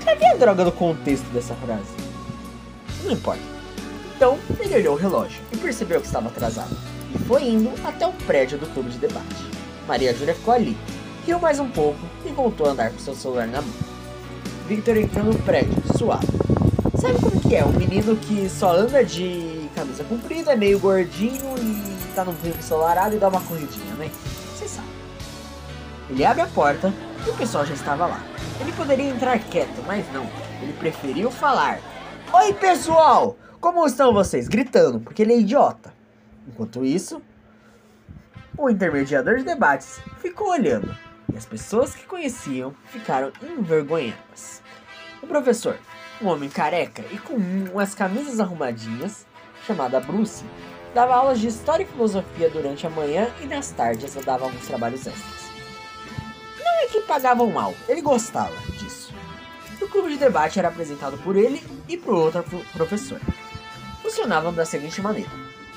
Cadê 0.05 0.27
a 0.27 0.35
droga 0.35 0.65
do 0.65 0.73
contexto 0.73 1.25
dessa 1.33 1.55
frase? 1.55 1.95
Não 3.03 3.13
importa. 3.13 3.43
Então, 4.15 4.39
ele 4.61 4.75
olhou 4.77 4.95
o 4.95 4.99
relógio 4.99 5.43
e 5.53 5.57
percebeu 5.57 6.01
que 6.01 6.07
estava 6.07 6.29
atrasado. 6.29 6.77
E 7.15 7.19
foi 7.19 7.45
indo 7.45 7.71
até 7.87 8.07
o 8.07 8.13
prédio 8.13 8.59
do 8.59 8.67
clube 8.67 8.91
de 8.91 8.99
debate. 8.99 9.47
Maria 9.89 10.15
Júlia 10.15 10.35
ficou 10.35 10.55
ali, 10.55 10.77
riu 11.27 11.39
mais 11.39 11.59
um 11.59 11.69
pouco 11.69 11.99
e 12.25 12.31
voltou 12.31 12.67
a 12.67 12.71
andar 12.71 12.91
com 12.91 12.99
seu 12.99 13.15
celular 13.15 13.47
na 13.47 13.63
mão. 13.63 13.75
Victor 14.69 14.97
entrou 14.97 15.25
no 15.25 15.39
prédio, 15.41 15.75
suado. 15.97 16.46
Sabe 16.99 17.21
como 17.21 17.41
que 17.41 17.55
é? 17.55 17.65
Um 17.65 17.73
menino 17.73 18.17
que 18.17 18.49
só 18.49 18.75
anda 18.75 19.05
de 19.05 19.69
camisa 19.75 20.03
comprida, 20.05 20.53
é 20.53 20.57
meio 20.57 20.79
gordinho 20.79 21.55
e 21.59 22.15
tá 22.15 22.25
num 22.25 22.35
clima 22.35 22.57
ensolarado 22.57 23.15
e 23.15 23.19
dá 23.19 23.29
uma 23.29 23.41
corridinha, 23.43 23.95
né? 23.97 24.11
Você 24.55 24.67
sabe. 24.67 24.89
Ele 26.09 26.25
abre 26.25 26.43
a 26.43 26.47
porta 26.47 26.93
e 27.27 27.31
o 27.31 27.37
pessoal 27.37 27.67
já 27.67 27.75
estava 27.75 28.07
lá. 28.07 28.25
Ele 28.61 28.73
poderia 28.73 29.11
entrar 29.11 29.39
quieto, 29.39 29.83
mas 29.87 30.11
não. 30.11 30.27
Ele 30.63 30.73
preferiu 30.73 31.31
falar. 31.31 31.81
Oi, 32.33 32.55
pessoal! 32.55 33.37
Como 33.61 33.87
estão 33.87 34.15
vocês? 34.15 34.49
Gritando, 34.49 34.99
porque 34.99 35.23
ele 35.23 35.35
é 35.35 35.39
idiota. 35.41 35.93
Enquanto 36.49 36.83
isso, 36.83 37.21
o 38.57 38.71
intermediador 38.71 39.37
de 39.37 39.45
debates 39.45 40.01
ficou 40.19 40.49
olhando 40.49 40.97
e 41.31 41.37
as 41.37 41.45
pessoas 41.45 41.95
que 41.95 42.07
conheciam 42.07 42.75
ficaram 42.87 43.31
envergonhadas. 43.43 44.63
O 45.23 45.27
professor, 45.27 45.77
um 46.21 46.29
homem 46.29 46.49
careca 46.49 47.05
e 47.11 47.19
com 47.19 47.35
umas 47.35 47.95
camisas 47.95 48.41
arrumadinhas, 48.41 49.27
chamada 49.67 50.01
Bruce, 50.01 50.45
dava 50.95 51.15
aulas 51.15 51.41
de 51.41 51.49
história 51.49 51.85
e 51.85 51.87
filosofia 51.87 52.49
durante 52.49 52.87
a 52.87 52.91
manhã 52.91 53.29
e 53.41 53.47
nas 53.47 53.71
tardes 53.71 54.15
dava 54.25 54.45
alguns 54.45 54.67
trabalhos 54.67 55.07
extras. 55.07 55.47
Não 56.59 56.85
é 56.85 56.87
que 56.87 57.01
pagavam 57.03 57.51
mal, 57.51 57.75
ele 57.89 58.01
gostava 58.01 58.57
disso. 58.73 59.15
O 59.81 59.89
clube 59.89 60.11
de 60.11 60.19
debate 60.19 60.59
era 60.59 60.69
apresentado 60.69 61.19
por 61.19 61.37
ele 61.37 61.63
e 61.89 61.97
por 61.97 62.15
outro 62.15 62.43
professor. 62.73 63.21
Funcionavam 64.03 64.53
da 64.53 64.65
seguinte 64.65 65.03
maneira: 65.03 65.31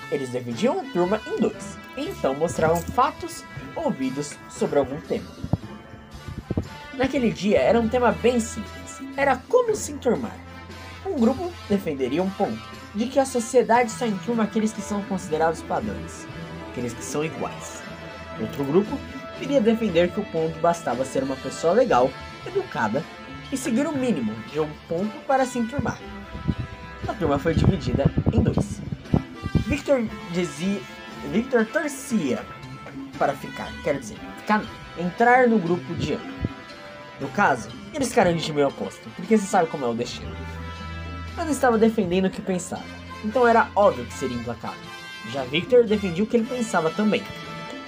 eles 0.09 0.31
dividiam 0.31 0.79
a 0.79 0.83
turma 0.83 1.21
em 1.27 1.39
dois, 1.39 1.77
e 1.97 2.07
então 2.07 2.33
mostravam 2.33 2.81
fatos 2.81 3.43
ouvidos 3.75 4.37
sobre 4.49 4.79
algum 4.79 4.99
tema. 5.01 5.29
Naquele 6.93 7.31
dia 7.31 7.59
era 7.59 7.79
um 7.79 7.89
tema 7.89 8.11
bem 8.11 8.39
simples: 8.39 8.78
era 9.15 9.37
como 9.47 9.75
se 9.75 9.91
enturmar. 9.91 10.35
Um 11.05 11.15
grupo 11.15 11.51
defenderia 11.67 12.21
um 12.21 12.29
ponto 12.29 12.59
de 12.93 13.07
que 13.07 13.19
a 13.19 13.25
sociedade 13.25 13.91
só 13.91 14.05
enturma 14.05 14.43
aqueles 14.43 14.73
que 14.73 14.81
são 14.81 15.01
considerados 15.03 15.61
padrões, 15.61 16.27
aqueles 16.71 16.93
que 16.93 17.03
são 17.03 17.23
iguais. 17.23 17.81
Outro 18.39 18.63
grupo 18.63 18.97
iria 19.41 19.61
defender 19.61 20.11
que 20.11 20.19
o 20.19 20.25
ponto 20.25 20.59
bastava 20.59 21.05
ser 21.05 21.23
uma 21.23 21.35
pessoa 21.35 21.73
legal, 21.73 22.09
educada 22.45 23.03
e 23.51 23.57
seguir 23.57 23.87
o 23.87 23.91
mínimo 23.91 24.33
de 24.51 24.59
um 24.59 24.69
ponto 24.87 25.17
para 25.25 25.45
se 25.45 25.59
enturmar. 25.59 25.97
A 27.07 27.13
turma 27.13 27.39
foi 27.39 27.53
dividida 27.53 28.05
em 28.31 28.41
dois. 28.41 28.81
Victor 29.67 30.03
dizia, 30.31 30.81
Victor 31.31 31.65
torcia 31.65 32.43
para 33.17 33.33
ficar, 33.33 33.71
quer 33.83 33.99
dizer, 33.99 34.17
ficar, 34.37 34.63
entrar 34.97 35.47
no 35.47 35.59
grupo 35.59 35.93
de 35.95 36.13
Ana. 36.13 36.38
No 37.19 37.27
caso, 37.29 37.69
eles 37.93 38.09
ficaram 38.09 38.33
de 38.33 38.43
time 38.43 38.63
oposto, 38.63 39.09
porque 39.15 39.37
você 39.37 39.45
sabe 39.45 39.69
como 39.69 39.85
é 39.85 39.87
o 39.87 39.93
destino. 39.93 40.35
Ana 41.37 41.51
estava 41.51 41.77
defendendo 41.77 42.25
o 42.25 42.29
que 42.29 42.41
pensava, 42.41 42.83
então 43.23 43.47
era 43.47 43.69
óbvio 43.75 44.05
que 44.05 44.13
seria 44.13 44.37
implacável. 44.37 44.79
Já 45.31 45.43
Victor 45.43 45.85
defendia 45.85 46.23
o 46.23 46.27
que 46.27 46.37
ele 46.37 46.45
pensava 46.45 46.89
também. 46.89 47.23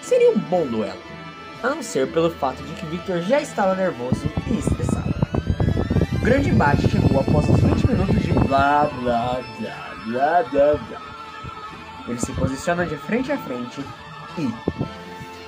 Seria 0.01 0.31
um 0.31 0.39
bom 0.39 0.65
duelo, 0.65 0.99
a 1.63 1.69
não 1.69 1.81
ser 1.81 2.11
pelo 2.11 2.31
fato 2.31 2.61
de 2.63 2.73
que 2.73 2.85
Victor 2.87 3.21
já 3.21 3.39
estava 3.41 3.75
nervoso 3.75 4.29
e 4.47 4.57
estressado. 4.57 5.13
O 6.13 6.19
grande 6.23 6.49
embate 6.49 6.89
chegou 6.89 7.19
após 7.19 7.49
os 7.49 7.59
20 7.59 7.87
minutos 7.87 8.21
de 8.21 8.31
blá 8.33 8.85
blá 9.01 9.39
blá 9.59 9.95
blá 10.05 10.43
blá 10.43 10.73
blá. 10.75 11.01
Ele 12.07 12.19
se 12.19 12.31
posiciona 12.33 12.85
de 12.85 12.97
frente 12.97 13.31
a 13.31 13.37
frente 13.37 13.81
e. 14.37 14.90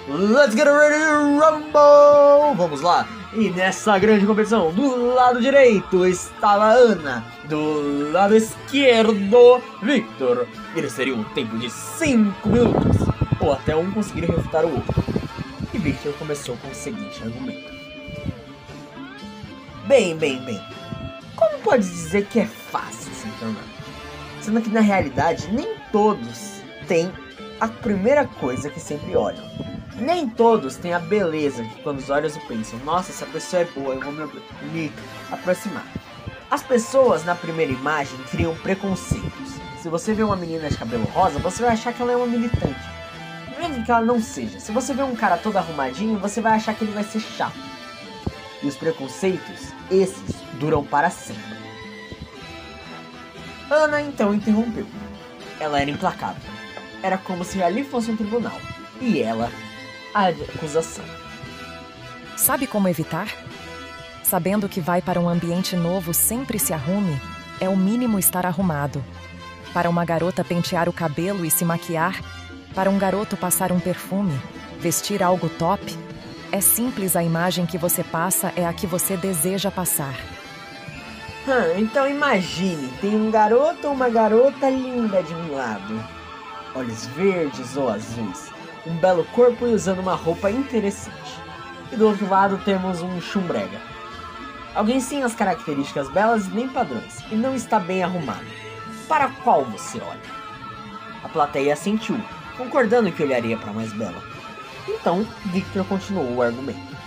Let's 0.05 0.53
get 0.53 0.67
ready 0.67 0.99
to 0.99 1.39
rumble! 1.39 2.55
Vamos 2.57 2.81
lá! 2.81 3.07
E 3.31 3.49
nessa 3.51 3.97
grande 3.97 4.25
competição, 4.25 4.69
do 4.73 5.13
lado 5.13 5.39
direito 5.39 6.05
estava 6.05 6.73
Ana, 6.73 7.23
do 7.45 8.11
lado 8.11 8.35
esquerdo, 8.35 9.61
Victor. 9.81 10.45
Eles 10.75 10.93
teriam 10.93 11.19
um 11.19 11.23
tempo 11.23 11.57
de 11.57 11.69
5 11.69 12.49
minutos, 12.49 13.07
ou 13.39 13.53
até 13.53 13.77
um 13.77 13.89
conseguir 13.91 14.25
refutar 14.25 14.65
o 14.65 14.75
outro. 14.75 15.03
E 15.73 15.77
Victor 15.77 16.11
começou 16.19 16.57
com 16.57 16.67
o 16.67 16.75
seguinte 16.75 17.23
argumento: 17.23 17.71
Bem, 19.87 20.17
bem, 20.17 20.43
bem. 20.43 20.61
Como 21.37 21.59
pode 21.59 21.83
dizer 21.83 22.25
que 22.25 22.41
é 22.41 22.45
fácil 22.45 23.09
se 23.13 23.27
tornar? 23.39 23.63
Sendo 24.41 24.61
que 24.61 24.69
na 24.69 24.81
realidade 24.81 25.49
nem 25.49 25.77
todos 25.93 26.61
têm 26.89 27.09
a 27.61 27.69
primeira 27.69 28.25
coisa 28.25 28.69
que 28.69 28.81
sempre 28.81 29.15
olham. 29.15 29.72
Nem 29.95 30.27
todos 30.27 30.75
têm 30.75 30.93
a 30.93 30.99
beleza 30.99 31.63
que 31.63 31.81
quando 31.83 31.99
os 31.99 32.09
olhos 32.09 32.37
pensam, 32.47 32.79
nossa, 32.79 33.11
essa 33.11 33.25
pessoa 33.27 33.61
é 33.61 33.65
boa, 33.65 33.93
eu 33.93 34.01
vou 34.01 34.13
me, 34.71 34.91
aproximar. 35.31 35.85
As 36.49 36.63
pessoas 36.63 37.23
na 37.23 37.35
primeira 37.35 37.71
imagem 37.71 38.17
criam 38.31 38.55
preconceitos. 38.57 39.53
Se 39.81 39.89
você 39.89 40.13
vê 40.13 40.23
uma 40.23 40.35
menina 40.35 40.69
de 40.69 40.77
cabelo 40.77 41.03
rosa, 41.05 41.39
você 41.39 41.61
vai 41.61 41.73
achar 41.73 41.93
que 41.93 42.01
ela 42.01 42.11
é 42.11 42.15
uma 42.15 42.25
militante. 42.25 42.79
Mesmo 43.59 43.85
que 43.85 43.91
ela 43.91 44.01
não 44.01 44.21
seja. 44.21 44.59
Se 44.59 44.71
você 44.71 44.93
vê 44.93 45.03
um 45.03 45.15
cara 45.15 45.37
todo 45.37 45.57
arrumadinho, 45.57 46.19
você 46.19 46.41
vai 46.41 46.53
achar 46.53 46.73
que 46.73 46.83
ele 46.83 46.93
vai 46.93 47.03
ser 47.03 47.19
chato. 47.19 47.57
E 48.61 48.67
os 48.67 48.75
preconceitos, 48.75 49.73
esses, 49.91 50.35
duram 50.53 50.83
para 50.83 51.09
sempre. 51.09 51.41
Ana 53.69 54.01
então 54.01 54.33
interrompeu. 54.33 54.87
Ela 55.59 55.81
era 55.81 55.89
implacável. 55.89 56.41
Era 57.01 57.17
como 57.17 57.43
se 57.43 57.61
ali 57.61 57.83
fosse 57.83 58.09
um 58.09 58.15
tribunal. 58.15 58.57
E 59.01 59.21
ela 59.21 59.51
a 60.13 60.27
acusação. 60.27 61.05
Sabe 62.35 62.67
como 62.67 62.87
evitar? 62.87 63.27
Sabendo 64.23 64.69
que 64.69 64.81
vai 64.81 65.01
para 65.01 65.19
um 65.19 65.29
ambiente 65.29 65.75
novo, 65.75 66.13
sempre 66.13 66.57
se 66.57 66.73
arrume, 66.73 67.19
é 67.59 67.69
o 67.69 67.77
mínimo 67.77 68.17
estar 68.17 68.45
arrumado. 68.45 69.03
Para 69.73 69.89
uma 69.89 70.05
garota 70.05 70.43
pentear 70.43 70.87
o 70.89 70.93
cabelo 70.93 71.45
e 71.45 71.51
se 71.51 71.65
maquiar, 71.65 72.19
para 72.73 72.89
um 72.89 72.97
garoto 72.97 73.37
passar 73.37 73.71
um 73.71 73.79
perfume, 73.79 74.39
vestir 74.79 75.21
algo 75.21 75.49
top, 75.49 75.97
é 76.51 76.61
simples 76.61 77.15
a 77.15 77.23
imagem 77.23 77.65
que 77.65 77.77
você 77.77 78.03
passa 78.03 78.53
é 78.55 78.65
a 78.65 78.73
que 78.73 78.85
você 78.85 79.17
deseja 79.17 79.71
passar. 79.71 80.13
Hum, 81.47 81.77
então 81.79 82.07
imagine, 82.07 82.89
tem 83.01 83.15
um 83.15 83.29
garoto 83.29 83.87
ou 83.87 83.93
uma 83.93 84.09
garota 84.09 84.69
linda 84.69 85.21
de 85.21 85.33
um 85.33 85.55
lado, 85.55 86.01
olhos 86.73 87.05
verdes 87.07 87.75
ou 87.75 87.89
azuis, 87.89 88.49
um 88.85 88.95
belo 88.95 89.23
corpo 89.25 89.65
e 89.65 89.73
usando 89.73 89.99
uma 89.99 90.15
roupa 90.15 90.51
interessante. 90.51 91.39
E 91.91 91.95
do 91.95 92.07
outro 92.07 92.29
lado 92.29 92.59
temos 92.65 93.01
um 93.01 93.21
chumbrega. 93.21 93.79
Alguém 94.75 94.99
sem 94.99 95.23
as 95.23 95.35
características 95.35 96.09
belas 96.09 96.47
nem 96.47 96.67
padrões 96.67 97.19
e 97.31 97.35
não 97.35 97.55
está 97.55 97.79
bem 97.79 98.03
arrumado. 98.03 98.45
Para 99.07 99.29
qual 99.43 99.63
você 99.65 99.99
olha? 99.99 100.33
A 101.23 101.29
plateia 101.29 101.75
sentiu, 101.75 102.19
concordando 102.57 103.11
que 103.11 103.21
olharia 103.21 103.57
para 103.57 103.71
mais 103.71 103.93
bela. 103.93 104.21
Então, 104.87 105.25
Victor 105.45 105.85
continuou 105.85 106.35
o 106.35 106.41
argumento. 106.41 106.97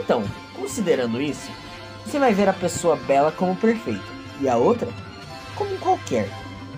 Então, 0.00 0.24
considerando 0.54 1.20
isso, 1.20 1.50
você 2.04 2.18
vai 2.18 2.34
ver 2.34 2.48
a 2.48 2.52
pessoa 2.52 2.96
bela 2.96 3.32
como 3.32 3.56
perfeita 3.56 4.02
e 4.40 4.48
a 4.48 4.56
outra 4.56 4.88
como 5.56 5.76
qualquer. 5.78 6.28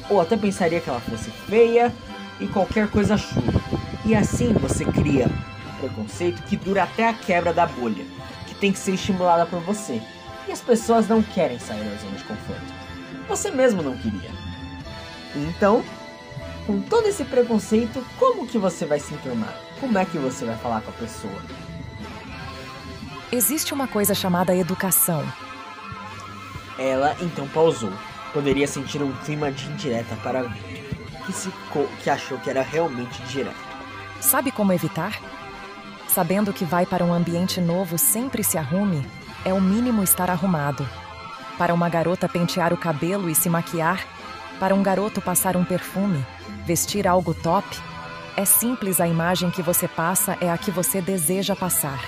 Ou 0.08 0.20
até 0.20 0.36
pensaria 0.36 0.80
que 0.80 0.88
ela 0.88 1.00
fosse 1.00 1.30
feia 1.30 1.92
e 2.40 2.46
qualquer 2.46 2.88
coisa 2.88 3.16
chuva. 3.16 3.60
E 4.04 4.14
assim 4.14 4.52
você 4.52 4.84
cria 4.84 5.26
um 5.26 5.78
preconceito 5.78 6.42
que 6.42 6.56
dura 6.56 6.84
até 6.84 7.08
a 7.08 7.14
quebra 7.14 7.52
da 7.52 7.66
bolha, 7.66 8.04
que 8.46 8.54
tem 8.54 8.72
que 8.72 8.78
ser 8.78 8.94
estimulada 8.94 9.46
por 9.46 9.60
você. 9.60 10.00
E 10.46 10.52
as 10.52 10.60
pessoas 10.60 11.08
não 11.08 11.22
querem 11.22 11.58
sair 11.58 11.84
da 11.84 11.96
zona 11.96 12.16
de 12.16 12.24
conforto. 12.24 12.74
Você 13.28 13.50
mesmo 13.50 13.82
não 13.82 13.96
queria. 13.96 14.30
Então, 15.34 15.82
com 16.66 16.80
todo 16.82 17.06
esse 17.06 17.24
preconceito, 17.24 18.04
como 18.18 18.46
que 18.46 18.58
você 18.58 18.84
vai 18.84 19.00
se 19.00 19.14
enturmar? 19.14 19.54
Como 19.80 19.98
é 19.98 20.04
que 20.04 20.18
você 20.18 20.44
vai 20.44 20.56
falar 20.56 20.80
com 20.82 20.90
a 20.90 20.94
pessoa? 20.94 21.42
Existe 23.32 23.74
uma 23.74 23.88
coisa 23.88 24.14
chamada 24.14 24.54
educação. 24.54 25.24
Ela 26.78 27.16
então 27.20 27.48
pausou. 27.48 27.92
Poderia 28.32 28.66
sentir 28.66 29.02
um 29.02 29.12
clima 29.24 29.50
de 29.50 29.66
indireta 29.66 30.16
para 30.16 30.42
Victor 30.42 30.83
que, 31.26 31.32
se, 31.32 31.50
que 32.02 32.10
achou 32.10 32.38
que 32.38 32.50
era 32.50 32.62
realmente 32.62 33.22
direto. 33.22 33.56
Sabe 34.20 34.50
como 34.50 34.72
evitar? 34.72 35.18
Sabendo 36.08 36.52
que 36.52 36.64
vai 36.64 36.86
para 36.86 37.04
um 37.04 37.12
ambiente 37.12 37.60
novo, 37.60 37.98
sempre 37.98 38.44
se 38.44 38.56
arrume, 38.56 39.04
é 39.44 39.52
o 39.52 39.60
mínimo 39.60 40.02
estar 40.02 40.30
arrumado. 40.30 40.88
Para 41.58 41.74
uma 41.74 41.88
garota 41.88 42.28
pentear 42.28 42.72
o 42.72 42.76
cabelo 42.76 43.28
e 43.28 43.34
se 43.34 43.48
maquiar, 43.48 44.06
para 44.58 44.74
um 44.74 44.82
garoto 44.82 45.20
passar 45.20 45.56
um 45.56 45.64
perfume, 45.64 46.24
Vestir 46.64 47.06
algo 47.06 47.34
top? 47.34 47.68
É 48.38 48.44
simples, 48.46 48.98
a 48.98 49.06
imagem 49.06 49.50
que 49.50 49.60
você 49.60 49.86
passa 49.86 50.38
é 50.40 50.50
a 50.50 50.56
que 50.56 50.70
você 50.70 51.00
deseja 51.00 51.54
passar. 51.54 52.00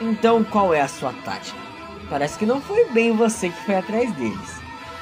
Então 0.00 0.42
qual 0.42 0.74
é 0.74 0.80
a 0.80 0.88
sua 0.88 1.12
tática? 1.24 1.56
Parece 2.10 2.36
que 2.36 2.44
não 2.44 2.60
foi 2.60 2.90
bem 2.90 3.14
você 3.16 3.50
que 3.50 3.64
foi 3.64 3.76
atrás 3.76 4.12
deles. 4.14 4.60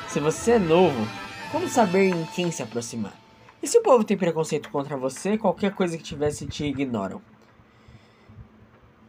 Se 0.09 0.21
você 0.21 0.53
é 0.53 0.59
novo, 0.59 1.09
como 1.57 1.71
saber 1.71 2.11
em 2.11 2.25
quem 2.35 2.51
se 2.51 2.63
aproximar? 2.63 3.15
E 3.63 3.67
se 3.67 3.79
o 3.79 3.83
povo 3.83 4.05
tem 4.05 4.15
preconceito 4.15 4.69
contra 4.69 4.95
você, 4.95 5.39
qualquer 5.39 5.73
coisa 5.75 5.97
que 5.97 6.03
tivesse 6.03 6.47
te 6.47 6.67
ignoram? 6.67 7.23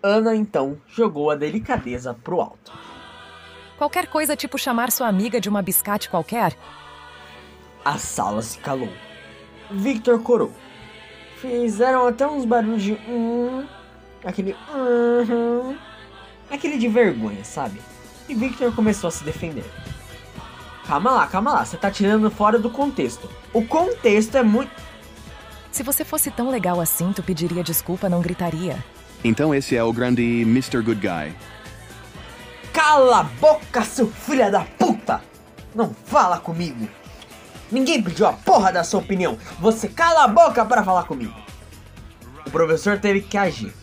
Ana 0.01 0.33
então 0.33 0.77
jogou 0.87 1.29
a 1.29 1.35
delicadeza 1.35 2.13
pro 2.13 2.39
alto. 2.39 2.71
Qualquer 3.77 4.07
coisa 4.07 4.33
tipo 4.33 4.57
chamar 4.57 4.93
sua 4.93 5.09
amiga 5.09 5.41
de 5.41 5.49
uma 5.49 5.61
biscate 5.61 6.09
qualquer? 6.09 6.57
A 7.83 7.97
sala 7.97 8.41
se 8.41 8.57
calou. 8.59 8.93
Victor 9.69 10.23
corou. 10.23 10.53
Fizeram 11.41 12.07
até 12.07 12.25
uns 12.25 12.45
barulhos 12.45 12.81
de 12.81 12.93
hum, 13.09 13.67
aquele 14.23 14.55
hum, 14.73 15.75
aquele 16.49 16.77
de 16.77 16.87
vergonha, 16.87 17.43
sabe? 17.43 17.81
E 18.29 18.33
Victor 18.33 18.73
começou 18.73 19.09
a 19.09 19.11
se 19.11 19.25
defender. 19.25 19.65
Calma 20.87 21.11
lá, 21.11 21.27
calma 21.27 21.51
lá, 21.51 21.65
você 21.65 21.75
tá 21.75 21.91
tirando 21.91 22.31
fora 22.31 22.57
do 22.57 22.69
contexto. 22.69 23.29
O 23.51 23.61
contexto 23.65 24.37
é 24.37 24.43
muito. 24.43 24.71
Se 25.69 25.83
você 25.83 26.05
fosse 26.05 26.31
tão 26.31 26.49
legal 26.49 26.79
assim, 26.79 27.11
tu 27.11 27.21
pediria 27.21 27.61
desculpa, 27.61 28.07
não 28.07 28.21
gritaria. 28.21 28.81
Então 29.21 29.53
esse 29.53 29.75
é 29.75 29.83
o 29.83 29.91
grande 29.91 30.23
Mr. 30.43 30.81
Good 30.81 31.01
Guy. 31.01 31.35
Cala 32.71 33.19
a 33.19 33.23
boca, 33.23 33.83
seu 33.83 34.07
filho 34.07 34.49
da 34.49 34.61
puta! 34.61 35.21
Não 35.75 35.93
fala 36.05 36.39
comigo! 36.39 36.87
Ninguém 37.69 38.01
pediu 38.01 38.25
a 38.25 38.31
porra 38.31 38.71
da 38.71 38.83
sua 38.83 39.01
opinião! 39.01 39.37
Você 39.59 39.89
cala 39.89 40.23
a 40.23 40.27
boca 40.27 40.63
para 40.63 40.85
falar 40.85 41.03
comigo! 41.03 41.35
O 42.45 42.49
professor 42.49 42.97
teve 42.97 43.21
que 43.21 43.37
agir. 43.37 43.73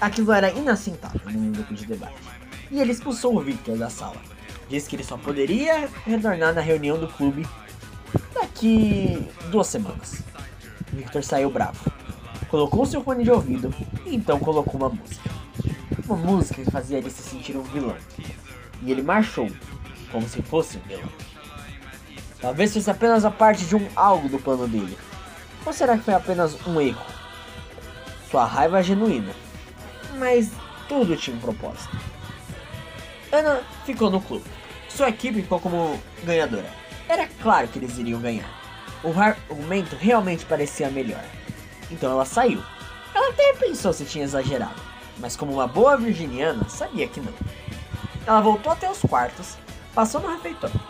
Aquilo 0.00 0.32
era 0.32 0.50
inaceitável 0.50 1.30
num 1.30 1.52
grupo 1.52 1.74
de 1.74 1.86
debate. 1.86 2.16
E 2.72 2.80
ele 2.80 2.90
expulsou 2.90 3.36
o 3.36 3.40
Victor 3.40 3.78
da 3.78 3.88
sala. 3.88 4.31
Disse 4.72 4.88
que 4.88 4.96
ele 4.96 5.04
só 5.04 5.18
poderia 5.18 5.86
retornar 6.06 6.54
na 6.54 6.62
reunião 6.62 6.98
do 6.98 7.06
clube 7.06 7.46
daqui 8.32 9.28
duas 9.50 9.66
semanas. 9.66 10.22
Victor 10.90 11.22
saiu 11.22 11.50
bravo. 11.50 11.92
Colocou 12.48 12.86
seu 12.86 13.04
fone 13.04 13.22
de 13.22 13.30
ouvido 13.30 13.70
e 14.06 14.16
então 14.16 14.38
colocou 14.38 14.80
uma 14.80 14.88
música. 14.88 15.30
Uma 16.06 16.16
música 16.16 16.64
que 16.64 16.70
fazia 16.70 16.96
ele 16.96 17.10
se 17.10 17.22
sentir 17.22 17.54
um 17.54 17.62
vilão. 17.62 17.94
E 18.80 18.90
ele 18.90 19.02
marchou, 19.02 19.46
como 20.10 20.26
se 20.26 20.40
fosse 20.40 20.78
um 20.78 20.88
vilão. 20.88 21.12
Talvez 22.40 22.72
fosse 22.72 22.90
apenas 22.90 23.26
a 23.26 23.30
parte 23.30 23.66
de 23.66 23.76
um 23.76 23.86
algo 23.94 24.26
do 24.26 24.38
plano 24.38 24.66
dele. 24.66 24.96
Ou 25.66 25.72
será 25.74 25.98
que 25.98 26.04
foi 26.04 26.14
apenas 26.14 26.56
um 26.66 26.80
erro? 26.80 27.04
Sua 28.30 28.46
raiva 28.46 28.80
é 28.80 28.82
genuína. 28.82 29.34
Mas 30.16 30.50
tudo 30.88 31.14
tinha 31.14 31.36
um 31.36 31.40
propósito. 31.40 31.94
Ana 33.30 33.60
ficou 33.84 34.10
no 34.10 34.18
clube. 34.18 34.61
Sua 34.96 35.08
equipe 35.08 35.42
ficou 35.42 35.58
como 35.58 35.98
ganhadora. 36.22 36.70
Era 37.08 37.26
claro 37.42 37.68
que 37.68 37.78
eles 37.78 37.98
iriam 37.98 38.20
ganhar. 38.20 38.48
O 39.02 39.18
argumento 39.18 39.96
realmente 39.96 40.44
parecia 40.44 40.90
melhor. 40.90 41.24
Então 41.90 42.10
ela 42.10 42.24
saiu. 42.24 42.62
Ela 43.14 43.30
até 43.30 43.54
pensou 43.54 43.92
se 43.92 44.04
tinha 44.04 44.24
exagerado, 44.24 44.80
mas 45.18 45.36
como 45.36 45.52
uma 45.52 45.66
boa 45.66 45.96
virginiana, 45.96 46.68
sabia 46.68 47.06
que 47.06 47.20
não. 47.20 47.32
Ela 48.26 48.40
voltou 48.40 48.72
até 48.72 48.90
os 48.90 49.00
quartos, 49.00 49.56
passou 49.94 50.20
no 50.20 50.28
refeitório, 50.28 50.80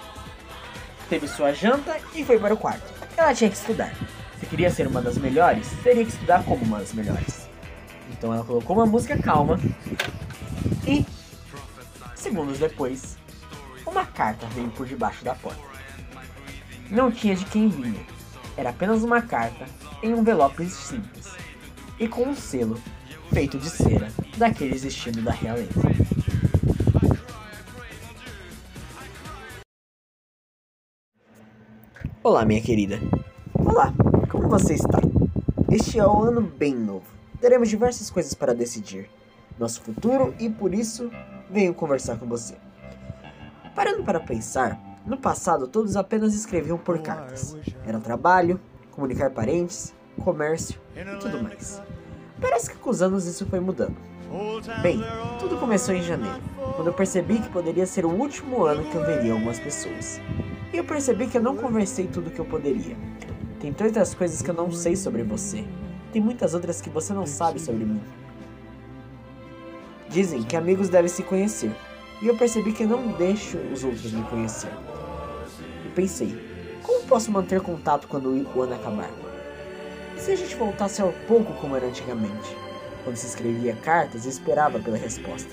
teve 1.09 1.27
sua 1.27 1.53
janta 1.53 1.99
e 2.15 2.25
foi 2.25 2.39
para 2.39 2.55
o 2.55 2.57
quarto. 2.57 2.93
Ela 3.17 3.35
tinha 3.35 3.51
que 3.51 3.57
estudar. 3.57 3.93
Se 4.39 4.47
queria 4.47 4.71
ser 4.71 4.87
uma 4.87 5.01
das 5.01 5.17
melhores, 5.17 5.69
teria 5.83 6.05
que 6.05 6.11
estudar 6.11 6.45
como 6.45 6.65
uma 6.65 6.79
das 6.79 6.93
melhores. 6.93 7.49
Então 8.11 8.33
ela 8.33 8.45
colocou 8.45 8.77
uma 8.77 8.87
música 8.87 9.17
calma 9.21 9.59
e, 10.87 11.05
segundos 12.15 12.59
depois, 12.59 13.17
uma 13.93 14.07
carta 14.07 14.47
veio 14.47 14.71
por 14.71 14.87
debaixo 14.87 15.23
da 15.23 15.35
porta. 15.35 15.61
Não 16.91 17.13
tinha 17.13 17.37
de 17.37 17.45
quem 17.45 17.69
vinha, 17.69 18.01
era 18.57 18.71
apenas 18.71 19.03
uma 19.03 19.21
carta 19.21 19.67
em 20.03 20.15
um 20.15 20.21
envelope 20.21 20.67
simples 20.69 21.35
e 22.01 22.09
com 22.09 22.23
um 22.23 22.35
selo 22.35 22.81
feito 23.35 23.59
de 23.59 23.69
cera 23.69 24.11
daqueles 24.39 24.83
estilo 24.83 25.21
da 25.21 25.33
realeza. 25.33 25.79
Olá, 32.23 32.47
minha 32.47 32.63
querida. 32.63 32.99
Olá, 33.55 33.93
como 34.31 34.49
você 34.49 34.73
está? 34.73 35.01
Este 35.71 35.99
é 35.99 36.07
um 36.07 36.23
ano 36.23 36.41
bem 36.41 36.75
novo. 36.75 37.05
Teremos 37.41 37.69
diversas 37.69 38.09
coisas 38.09 38.33
para 38.33 38.55
decidir. 38.55 39.11
Nosso 39.59 39.83
futuro 39.83 40.35
e 40.39 40.49
por 40.49 40.73
isso 40.73 41.11
venho 41.51 41.75
conversar 41.75 42.17
com 42.17 42.27
você. 42.27 42.57
Parando 43.75 44.03
para 44.03 44.21
pensar, 44.21 44.79
no 45.07 45.17
passado 45.17 45.67
todos 45.67 45.97
apenas 45.97 46.35
escreviam 46.35 46.77
por 46.77 46.99
cartas. 47.01 47.57
Era 47.87 47.99
trabalho, 47.99 48.61
comunicar 48.91 49.31
parentes, 49.31 49.95
comércio 50.23 50.81
e 50.95 51.19
tudo 51.19 51.43
mais. 51.43 51.83
Parece 52.41 52.71
que 52.71 52.77
com 52.77 52.91
os 52.91 53.01
anos 53.01 53.27
isso 53.27 53.47
foi 53.47 53.61
mudando. 53.61 53.97
Bem, 54.81 55.01
tudo 55.39 55.59
começou 55.59 55.95
em 55.95 56.03
janeiro, 56.03 56.41
quando 56.75 56.87
eu 56.87 56.93
percebi 56.93 57.39
que 57.39 57.49
poderia 57.51 57.87
ser 57.87 58.07
o 58.07 58.11
último 58.11 58.65
ano 58.65 58.85
que 58.85 58.95
eu 58.95 59.05
veria 59.05 59.33
algumas 59.33 59.61
pessoas. 59.61 60.21
E 60.73 60.77
eu 60.77 60.85
percebi 60.85 61.27
que 61.27 61.37
eu 61.37 61.43
não 61.43 61.57
conversei 61.57 62.07
tudo 62.07 62.31
que 62.31 62.39
eu 62.39 62.45
poderia. 62.45 62.97
Tem 63.61 63.73
tantas 63.73 64.15
coisas 64.15 64.41
que 64.41 64.51
eu 64.51 64.55
não 64.55 64.71
sei 64.71 64.97
sobre 64.97 65.23
você. 65.23 65.65
Tem 66.13 66.21
muitas 66.21 66.55
outras 66.55 66.81
que 66.81 66.91
você 66.91 67.13
não 67.13 67.27
sabe 67.27 67.61
sobre 67.61 67.85
mim. 67.85 68.03
Dizem 70.09 70.43
que 70.43 70.57
amigos 70.57 70.89
devem 70.89 71.09
se 71.09 71.23
conhecer. 71.23 71.75
E 72.23 72.29
eu 72.29 72.37
percebi 72.37 72.73
que 72.73 72.87
não 72.87 73.09
deixo 73.09 73.59
os 73.59 73.83
outros 73.83 74.13
me 74.13 74.23
conhecer. 74.23 74.71
E 75.85 75.89
pensei, 75.89 76.39
como 76.81 77.05
posso 77.09 77.33
manter 77.33 77.61
contato 77.61 78.07
quando 78.07 78.29
o 78.31 78.63
ano 78.63 78.75
acabar? 78.75 79.11
E 80.17 80.21
se 80.21 80.31
a 80.31 80.37
gente 80.37 80.55
voltasse 80.55 81.03
ao 81.03 81.13
pouco 81.27 81.53
como 81.55 81.75
era 81.75 81.87
antigamente? 81.87 82.57
Quando 83.03 83.17
se 83.17 83.27
escrevia 83.27 83.75
cartas 83.75 84.25
e 84.25 84.29
esperava 84.29 84.79
pela 84.79 84.97
resposta. 84.97 85.51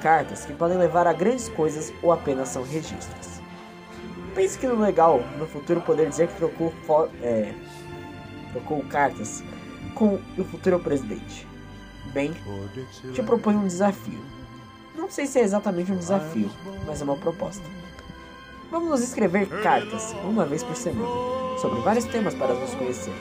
Cartas 0.00 0.44
que 0.44 0.52
podem 0.52 0.78
levar 0.78 1.08
a 1.08 1.12
grandes 1.12 1.48
coisas 1.48 1.92
ou 2.00 2.12
apenas 2.12 2.50
são 2.50 2.62
registros. 2.62 3.40
Pense 4.36 4.56
que 4.56 4.68
no 4.68 4.80
legal, 4.80 5.20
no 5.36 5.48
futuro, 5.48 5.80
poder 5.80 6.08
dizer 6.08 6.28
que 6.28 6.36
trocou, 6.36 6.72
é, 7.20 7.52
trocou 8.52 8.84
cartas 8.84 9.42
com 9.96 10.20
o 10.38 10.44
futuro 10.44 10.78
presidente. 10.78 11.44
Bem, 12.12 12.32
te 13.12 13.22
proponho 13.24 13.58
um 13.58 13.66
desafio. 13.66 14.41
Não 14.96 15.10
sei 15.10 15.26
se 15.26 15.38
é 15.38 15.42
exatamente 15.42 15.90
um 15.90 15.96
desafio, 15.96 16.50
mas 16.86 17.00
é 17.00 17.04
uma 17.04 17.16
proposta. 17.16 17.64
Vamos 18.70 18.90
nos 18.90 19.02
escrever 19.02 19.46
cartas, 19.62 20.14
uma 20.24 20.44
vez 20.44 20.62
por 20.62 20.76
semana, 20.76 21.08
sobre 21.58 21.80
vários 21.80 22.04
temas 22.04 22.34
para 22.34 22.54
nos 22.54 22.74
conhecer. 22.74 23.12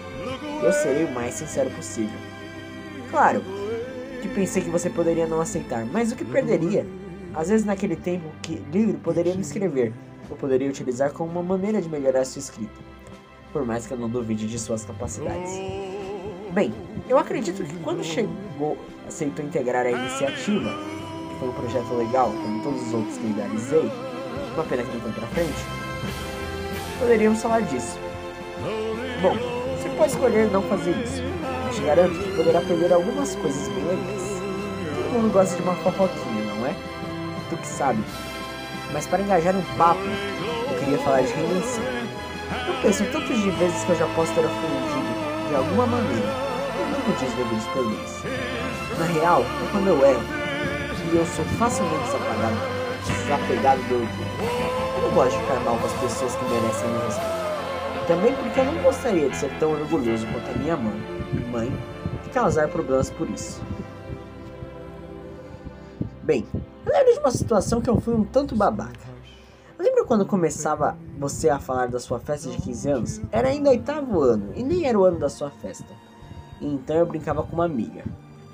Eu 0.62 0.72
serei 0.72 1.06
o 1.06 1.12
mais 1.12 1.34
sincero 1.34 1.70
possível. 1.72 2.18
Claro, 3.10 3.42
que 4.22 4.28
pensei 4.30 4.62
que 4.62 4.70
você 4.70 4.90
poderia 4.90 5.28
não 5.28 5.42
aceitar, 5.42 5.86
mas 5.86 6.12
o 6.12 6.16
que 6.16 6.24
perderia? 6.24 6.86
Às 7.34 7.50
vezes 7.50 7.66
naquele 7.66 7.96
tempo 7.96 8.30
que 8.42 8.56
livre 8.72 8.98
poderia 8.98 9.34
me 9.34 9.42
escrever, 9.42 9.94
eu 10.30 10.36
poderia 10.36 10.70
utilizar 10.70 11.12
como 11.12 11.32
uma 11.32 11.44
maneira 11.44 11.82
de 11.82 11.90
melhorar 11.90 12.26
sua 12.26 12.40
escrita, 12.40 12.80
por 13.52 13.66
mais 13.66 13.88
que 13.88 13.94
eu 13.94 13.98
não 13.98 14.10
duvide 14.10 14.48
de 14.48 14.60
suas 14.60 14.86
capacidades. 14.86 15.52
Bem, 16.52 16.74
eu 17.08 17.18
acredito 17.18 17.64
que 17.64 17.76
quando 17.80 18.04
chegou, 18.04 18.78
aceitou 19.08 19.44
integrar 19.44 19.86
a 19.86 19.92
iniciativa, 19.92 20.70
foi 21.42 21.50
um 21.50 21.54
projeto 21.54 21.96
legal, 21.96 22.30
como 22.30 22.62
todos 22.62 22.88
os 22.88 22.94
outros 22.94 23.18
que 23.18 23.26
idealizei, 23.26 23.92
uma 24.54 24.64
pena 24.64 24.84
que 24.84 24.94
não 24.94 25.02
foi 25.02 25.12
pra 25.12 25.28
frente, 25.30 25.66
poderíamos 27.00 27.42
falar 27.42 27.62
disso. 27.62 27.98
Bom, 29.24 29.36
você 29.76 29.90
pode 29.98 30.12
escolher 30.12 30.52
não 30.52 30.62
fazer 30.62 30.92
isso, 31.04 31.24
mas 31.66 31.76
te 31.76 31.82
garanto 31.82 32.20
que 32.20 32.36
poderá 32.36 32.60
aprender 32.60 32.94
algumas 32.94 33.34
coisas 33.36 33.68
bem 33.70 33.84
legais. 33.86 34.42
Todo 34.96 35.14
mundo 35.14 35.34
gosta 35.34 35.56
de 35.56 35.64
uma 35.64 35.74
fofoquinha, 35.78 36.44
não 36.46 36.68
é? 36.68 36.76
Tu 37.50 37.58
que 37.58 37.68
sabe. 37.68 38.04
Mas 38.94 39.08
para 39.08 39.24
engajar 39.24 39.56
um 39.56 39.64
papo, 39.78 40.00
eu 40.00 40.78
queria 40.78 41.00
falar 41.00 41.22
de 41.22 41.34
redenção. 41.34 41.84
Eu 42.68 42.82
penso 42.84 43.04
tantas 43.06 43.38
de 43.40 43.50
vezes 43.50 43.84
que 43.84 43.90
eu 43.90 43.96
já 43.96 44.08
posso 44.10 44.32
ter 44.34 44.46
ofendido 44.46 45.50
de 45.50 45.56
alguma 45.56 45.88
maneira, 45.88 46.30
e 46.78 47.10
não 47.10 47.16
diz 47.16 47.34
devidos 47.34 47.66
perdões. 47.74 49.00
Na 49.00 49.06
real, 49.06 49.42
é 49.42 49.72
quando 49.72 49.88
eu 49.88 50.06
erro, 50.06 50.41
e 51.12 51.18
eu 51.18 51.26
sou 51.26 51.44
facilmente 51.58 52.04
desapagado, 52.06 52.56
desapegado 53.06 53.82
do 53.84 53.96
orgulho. 53.96 54.92
Eu 54.96 55.02
não 55.02 55.12
gosto 55.14 55.32
de 55.32 55.42
ficar 55.42 55.60
mal 55.60 55.78
com 55.78 55.86
as 55.86 55.94
pessoas 55.94 56.36
que 56.36 56.46
merecem 56.46 56.90
meu 56.90 57.06
respeito. 57.06 58.08
Também 58.08 58.36
porque 58.36 58.60
eu 58.60 58.66
não 58.66 58.84
gostaria 58.84 59.30
de 59.30 59.36
ser 59.36 59.60
tão 59.60 59.72
orgulhoso 59.72 60.26
quanto 60.28 60.50
a 60.50 60.58
minha 60.58 60.78
mãe, 60.78 61.02
mãe, 61.52 61.74
e 62.26 62.30
causar 62.30 62.70
problemas 62.70 63.10
por 63.10 63.30
isso. 63.30 63.62
Bem, 66.24 66.46
eu 66.86 66.94
lembro 66.94 67.14
de 67.14 67.20
uma 67.20 67.32
situação 67.32 67.82
que 67.82 67.90
eu 67.90 68.00
fui 68.00 68.14
um 68.14 68.24
tanto 68.24 68.56
babaca. 68.56 69.12
Eu 69.78 69.84
lembro 69.84 70.06
quando 70.06 70.26
começava 70.26 70.98
você 71.18 71.50
a 71.50 71.60
falar 71.60 71.88
da 71.88 72.00
sua 72.00 72.20
festa 72.20 72.50
de 72.50 72.58
15 72.58 72.90
anos? 72.90 73.22
Era 73.32 73.50
ainda 73.50 73.70
oitavo 73.70 74.22
ano 74.22 74.54
e 74.56 74.64
nem 74.64 74.88
era 74.88 74.98
o 74.98 75.04
ano 75.04 75.20
da 75.20 75.28
sua 75.28 75.50
festa. 75.50 75.94
Então 76.62 76.96
eu 76.96 77.06
brincava 77.06 77.44
com 77.44 77.54
uma 77.54 77.66
amiga. 77.66 78.04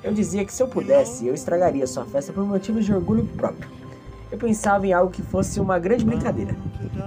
Eu 0.04 0.14
dizia 0.14 0.46
que 0.46 0.54
se 0.54 0.62
eu 0.62 0.68
pudesse, 0.68 1.26
eu 1.26 1.34
estragaria 1.34 1.88
sua 1.88 2.06
festa 2.06 2.32
por 2.32 2.46
motivos 2.46 2.86
de 2.86 2.94
orgulho 2.94 3.26
próprio. 3.36 3.70
Eu 4.32 4.38
pensava 4.38 4.86
em 4.86 4.94
algo 4.94 5.12
que 5.12 5.22
fosse 5.22 5.60
uma 5.60 5.80
grande 5.80 6.06
brincadeira. 6.06 6.56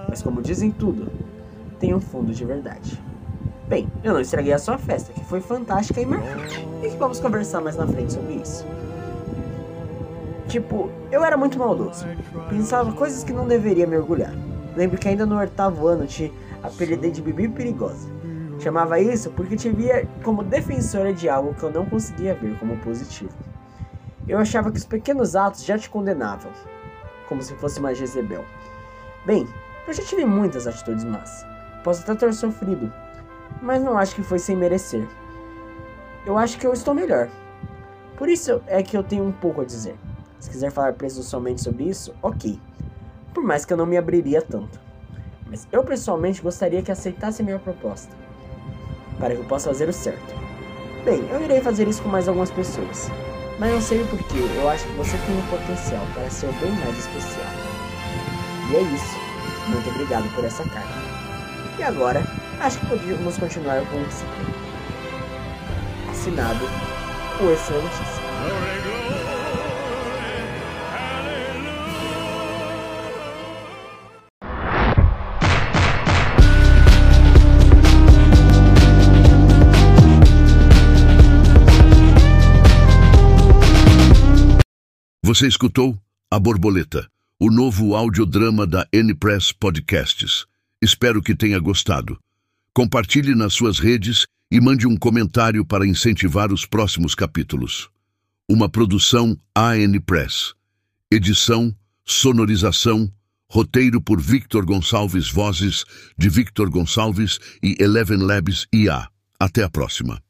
Mas 0.08 0.22
como 0.22 0.42
dizem 0.42 0.70
tudo, 0.70 1.10
tem 1.78 1.94
um 1.94 2.00
fundo 2.00 2.32
de 2.32 2.44
verdade. 2.44 3.00
Bem, 3.68 3.86
eu 4.02 4.12
não 4.12 4.20
estraguei 4.20 4.52
a 4.52 4.58
sua 4.58 4.76
festa, 4.76 5.12
que 5.12 5.24
foi 5.24 5.40
fantástica 5.40 6.00
e 6.00 6.06
marcante. 6.06 6.66
E 6.82 6.90
que 6.90 6.96
vamos 6.96 7.20
conversar 7.20 7.60
mais 7.60 7.76
na 7.76 7.86
frente 7.86 8.12
sobre 8.12 8.34
isso. 8.34 8.66
Tipo, 10.48 10.90
eu 11.12 11.24
era 11.24 11.36
muito 11.36 11.58
maldoso. 11.58 12.04
Pensava 12.48 12.90
coisas 12.92 13.22
que 13.22 13.32
não 13.32 13.46
deveria 13.46 13.86
me 13.86 13.96
orgulhar. 13.96 14.34
Lembro 14.76 14.98
que 14.98 15.08
ainda 15.08 15.24
no 15.24 15.38
oitavo 15.38 15.86
ano 15.86 16.06
te 16.06 16.32
apelidei 16.60 17.12
de 17.12 17.22
Bibi 17.22 17.48
Perigosa. 17.48 18.08
Chamava 18.60 19.00
isso 19.00 19.30
porque 19.30 19.56
te 19.56 19.70
via 19.70 20.06
como 20.22 20.44
defensora 20.44 21.14
de 21.14 21.30
algo 21.30 21.54
que 21.54 21.62
eu 21.62 21.72
não 21.72 21.86
conseguia 21.86 22.34
ver 22.34 22.58
como 22.58 22.76
positivo. 22.76 23.32
Eu 24.28 24.38
achava 24.38 24.70
que 24.70 24.76
os 24.76 24.84
pequenos 24.84 25.34
atos 25.34 25.64
já 25.64 25.78
te 25.78 25.88
condenavam, 25.88 26.52
como 27.26 27.42
se 27.42 27.54
fosse 27.54 27.80
uma 27.80 27.94
Jezebel. 27.94 28.44
Bem, 29.24 29.48
eu 29.88 29.94
já 29.94 30.02
tive 30.02 30.26
muitas 30.26 30.66
atitudes 30.66 31.04
más. 31.04 31.46
Posso 31.82 32.02
até 32.02 32.14
ter 32.14 32.34
sofrido, 32.34 32.92
mas 33.62 33.82
não 33.82 33.96
acho 33.96 34.14
que 34.14 34.22
foi 34.22 34.38
sem 34.38 34.56
merecer. 34.56 35.08
Eu 36.26 36.36
acho 36.36 36.58
que 36.58 36.66
eu 36.66 36.74
estou 36.74 36.92
melhor. 36.92 37.30
Por 38.18 38.28
isso 38.28 38.60
é 38.66 38.82
que 38.82 38.94
eu 38.94 39.02
tenho 39.02 39.24
um 39.24 39.32
pouco 39.32 39.62
a 39.62 39.64
dizer. 39.64 39.96
Se 40.38 40.50
quiser 40.50 40.70
falar 40.70 40.92
presunções 40.92 41.62
sobre 41.62 41.84
isso, 41.84 42.14
ok. 42.22 42.60
Por 43.32 43.42
mais 43.42 43.64
que 43.64 43.72
eu 43.72 43.76
não 43.78 43.86
me 43.86 43.96
abriria 43.96 44.42
tanto. 44.42 44.78
Mas 45.46 45.66
eu 45.72 45.82
pessoalmente 45.82 46.42
gostaria 46.42 46.82
que 46.82 46.92
aceitasse 46.92 47.42
minha 47.42 47.58
proposta. 47.58 48.19
Para 49.20 49.34
que 49.34 49.40
eu 49.40 49.44
possa 49.44 49.68
fazer 49.68 49.88
o 49.88 49.92
certo. 49.92 50.34
Bem, 51.04 51.24
eu 51.30 51.40
irei 51.42 51.60
fazer 51.60 51.86
isso 51.86 52.02
com 52.02 52.08
mais 52.08 52.26
algumas 52.26 52.50
pessoas. 52.50 53.10
Mas 53.58 53.72
não 53.72 53.80
sei 53.80 54.02
o 54.02 54.06
porquê, 54.06 54.38
eu 54.56 54.68
acho 54.68 54.86
que 54.86 54.92
você 54.94 55.18
tem 55.18 55.36
um 55.36 55.42
potencial 55.46 56.04
para 56.14 56.30
ser 56.30 56.50
bem 56.54 56.72
mais 56.72 56.98
especial. 56.98 57.46
E 58.70 58.76
é 58.76 58.80
isso. 58.80 59.18
Muito 59.68 59.88
obrigado 59.90 60.34
por 60.34 60.44
essa 60.44 60.64
carta. 60.64 60.88
E 61.78 61.82
agora, 61.82 62.24
acho 62.60 62.78
que 62.80 62.86
podemos 62.86 63.36
continuar 63.36 63.82
com 63.86 63.98
o. 63.98 64.06
Assinado, 66.10 66.64
o 67.40 67.50
Excelentíssimo. 67.50 68.19
Você 85.30 85.46
escutou 85.46 85.96
A 86.28 86.40
Borboleta, 86.40 87.08
o 87.38 87.52
novo 87.52 87.94
audiodrama 87.94 88.66
da 88.66 88.84
N-Press 88.92 89.52
Podcasts. 89.52 90.44
Espero 90.82 91.22
que 91.22 91.36
tenha 91.36 91.60
gostado. 91.60 92.18
Compartilhe 92.74 93.36
nas 93.36 93.52
suas 93.52 93.78
redes 93.78 94.26
e 94.50 94.60
mande 94.60 94.88
um 94.88 94.96
comentário 94.96 95.64
para 95.64 95.86
incentivar 95.86 96.52
os 96.52 96.66
próximos 96.66 97.14
capítulos. 97.14 97.88
Uma 98.48 98.68
produção 98.68 99.38
AN 99.54 100.00
Press. 100.04 100.52
Edição, 101.08 101.72
sonorização, 102.04 103.08
roteiro 103.48 104.00
por 104.00 104.20
Victor 104.20 104.66
Gonçalves 104.66 105.30
Vozes, 105.30 105.84
de 106.18 106.28
Victor 106.28 106.68
Gonçalves 106.68 107.38
e 107.62 107.76
Eleven 107.78 108.18
Labs 108.18 108.66
IA. 108.72 109.08
Até 109.38 109.62
a 109.62 109.70
próxima. 109.70 110.20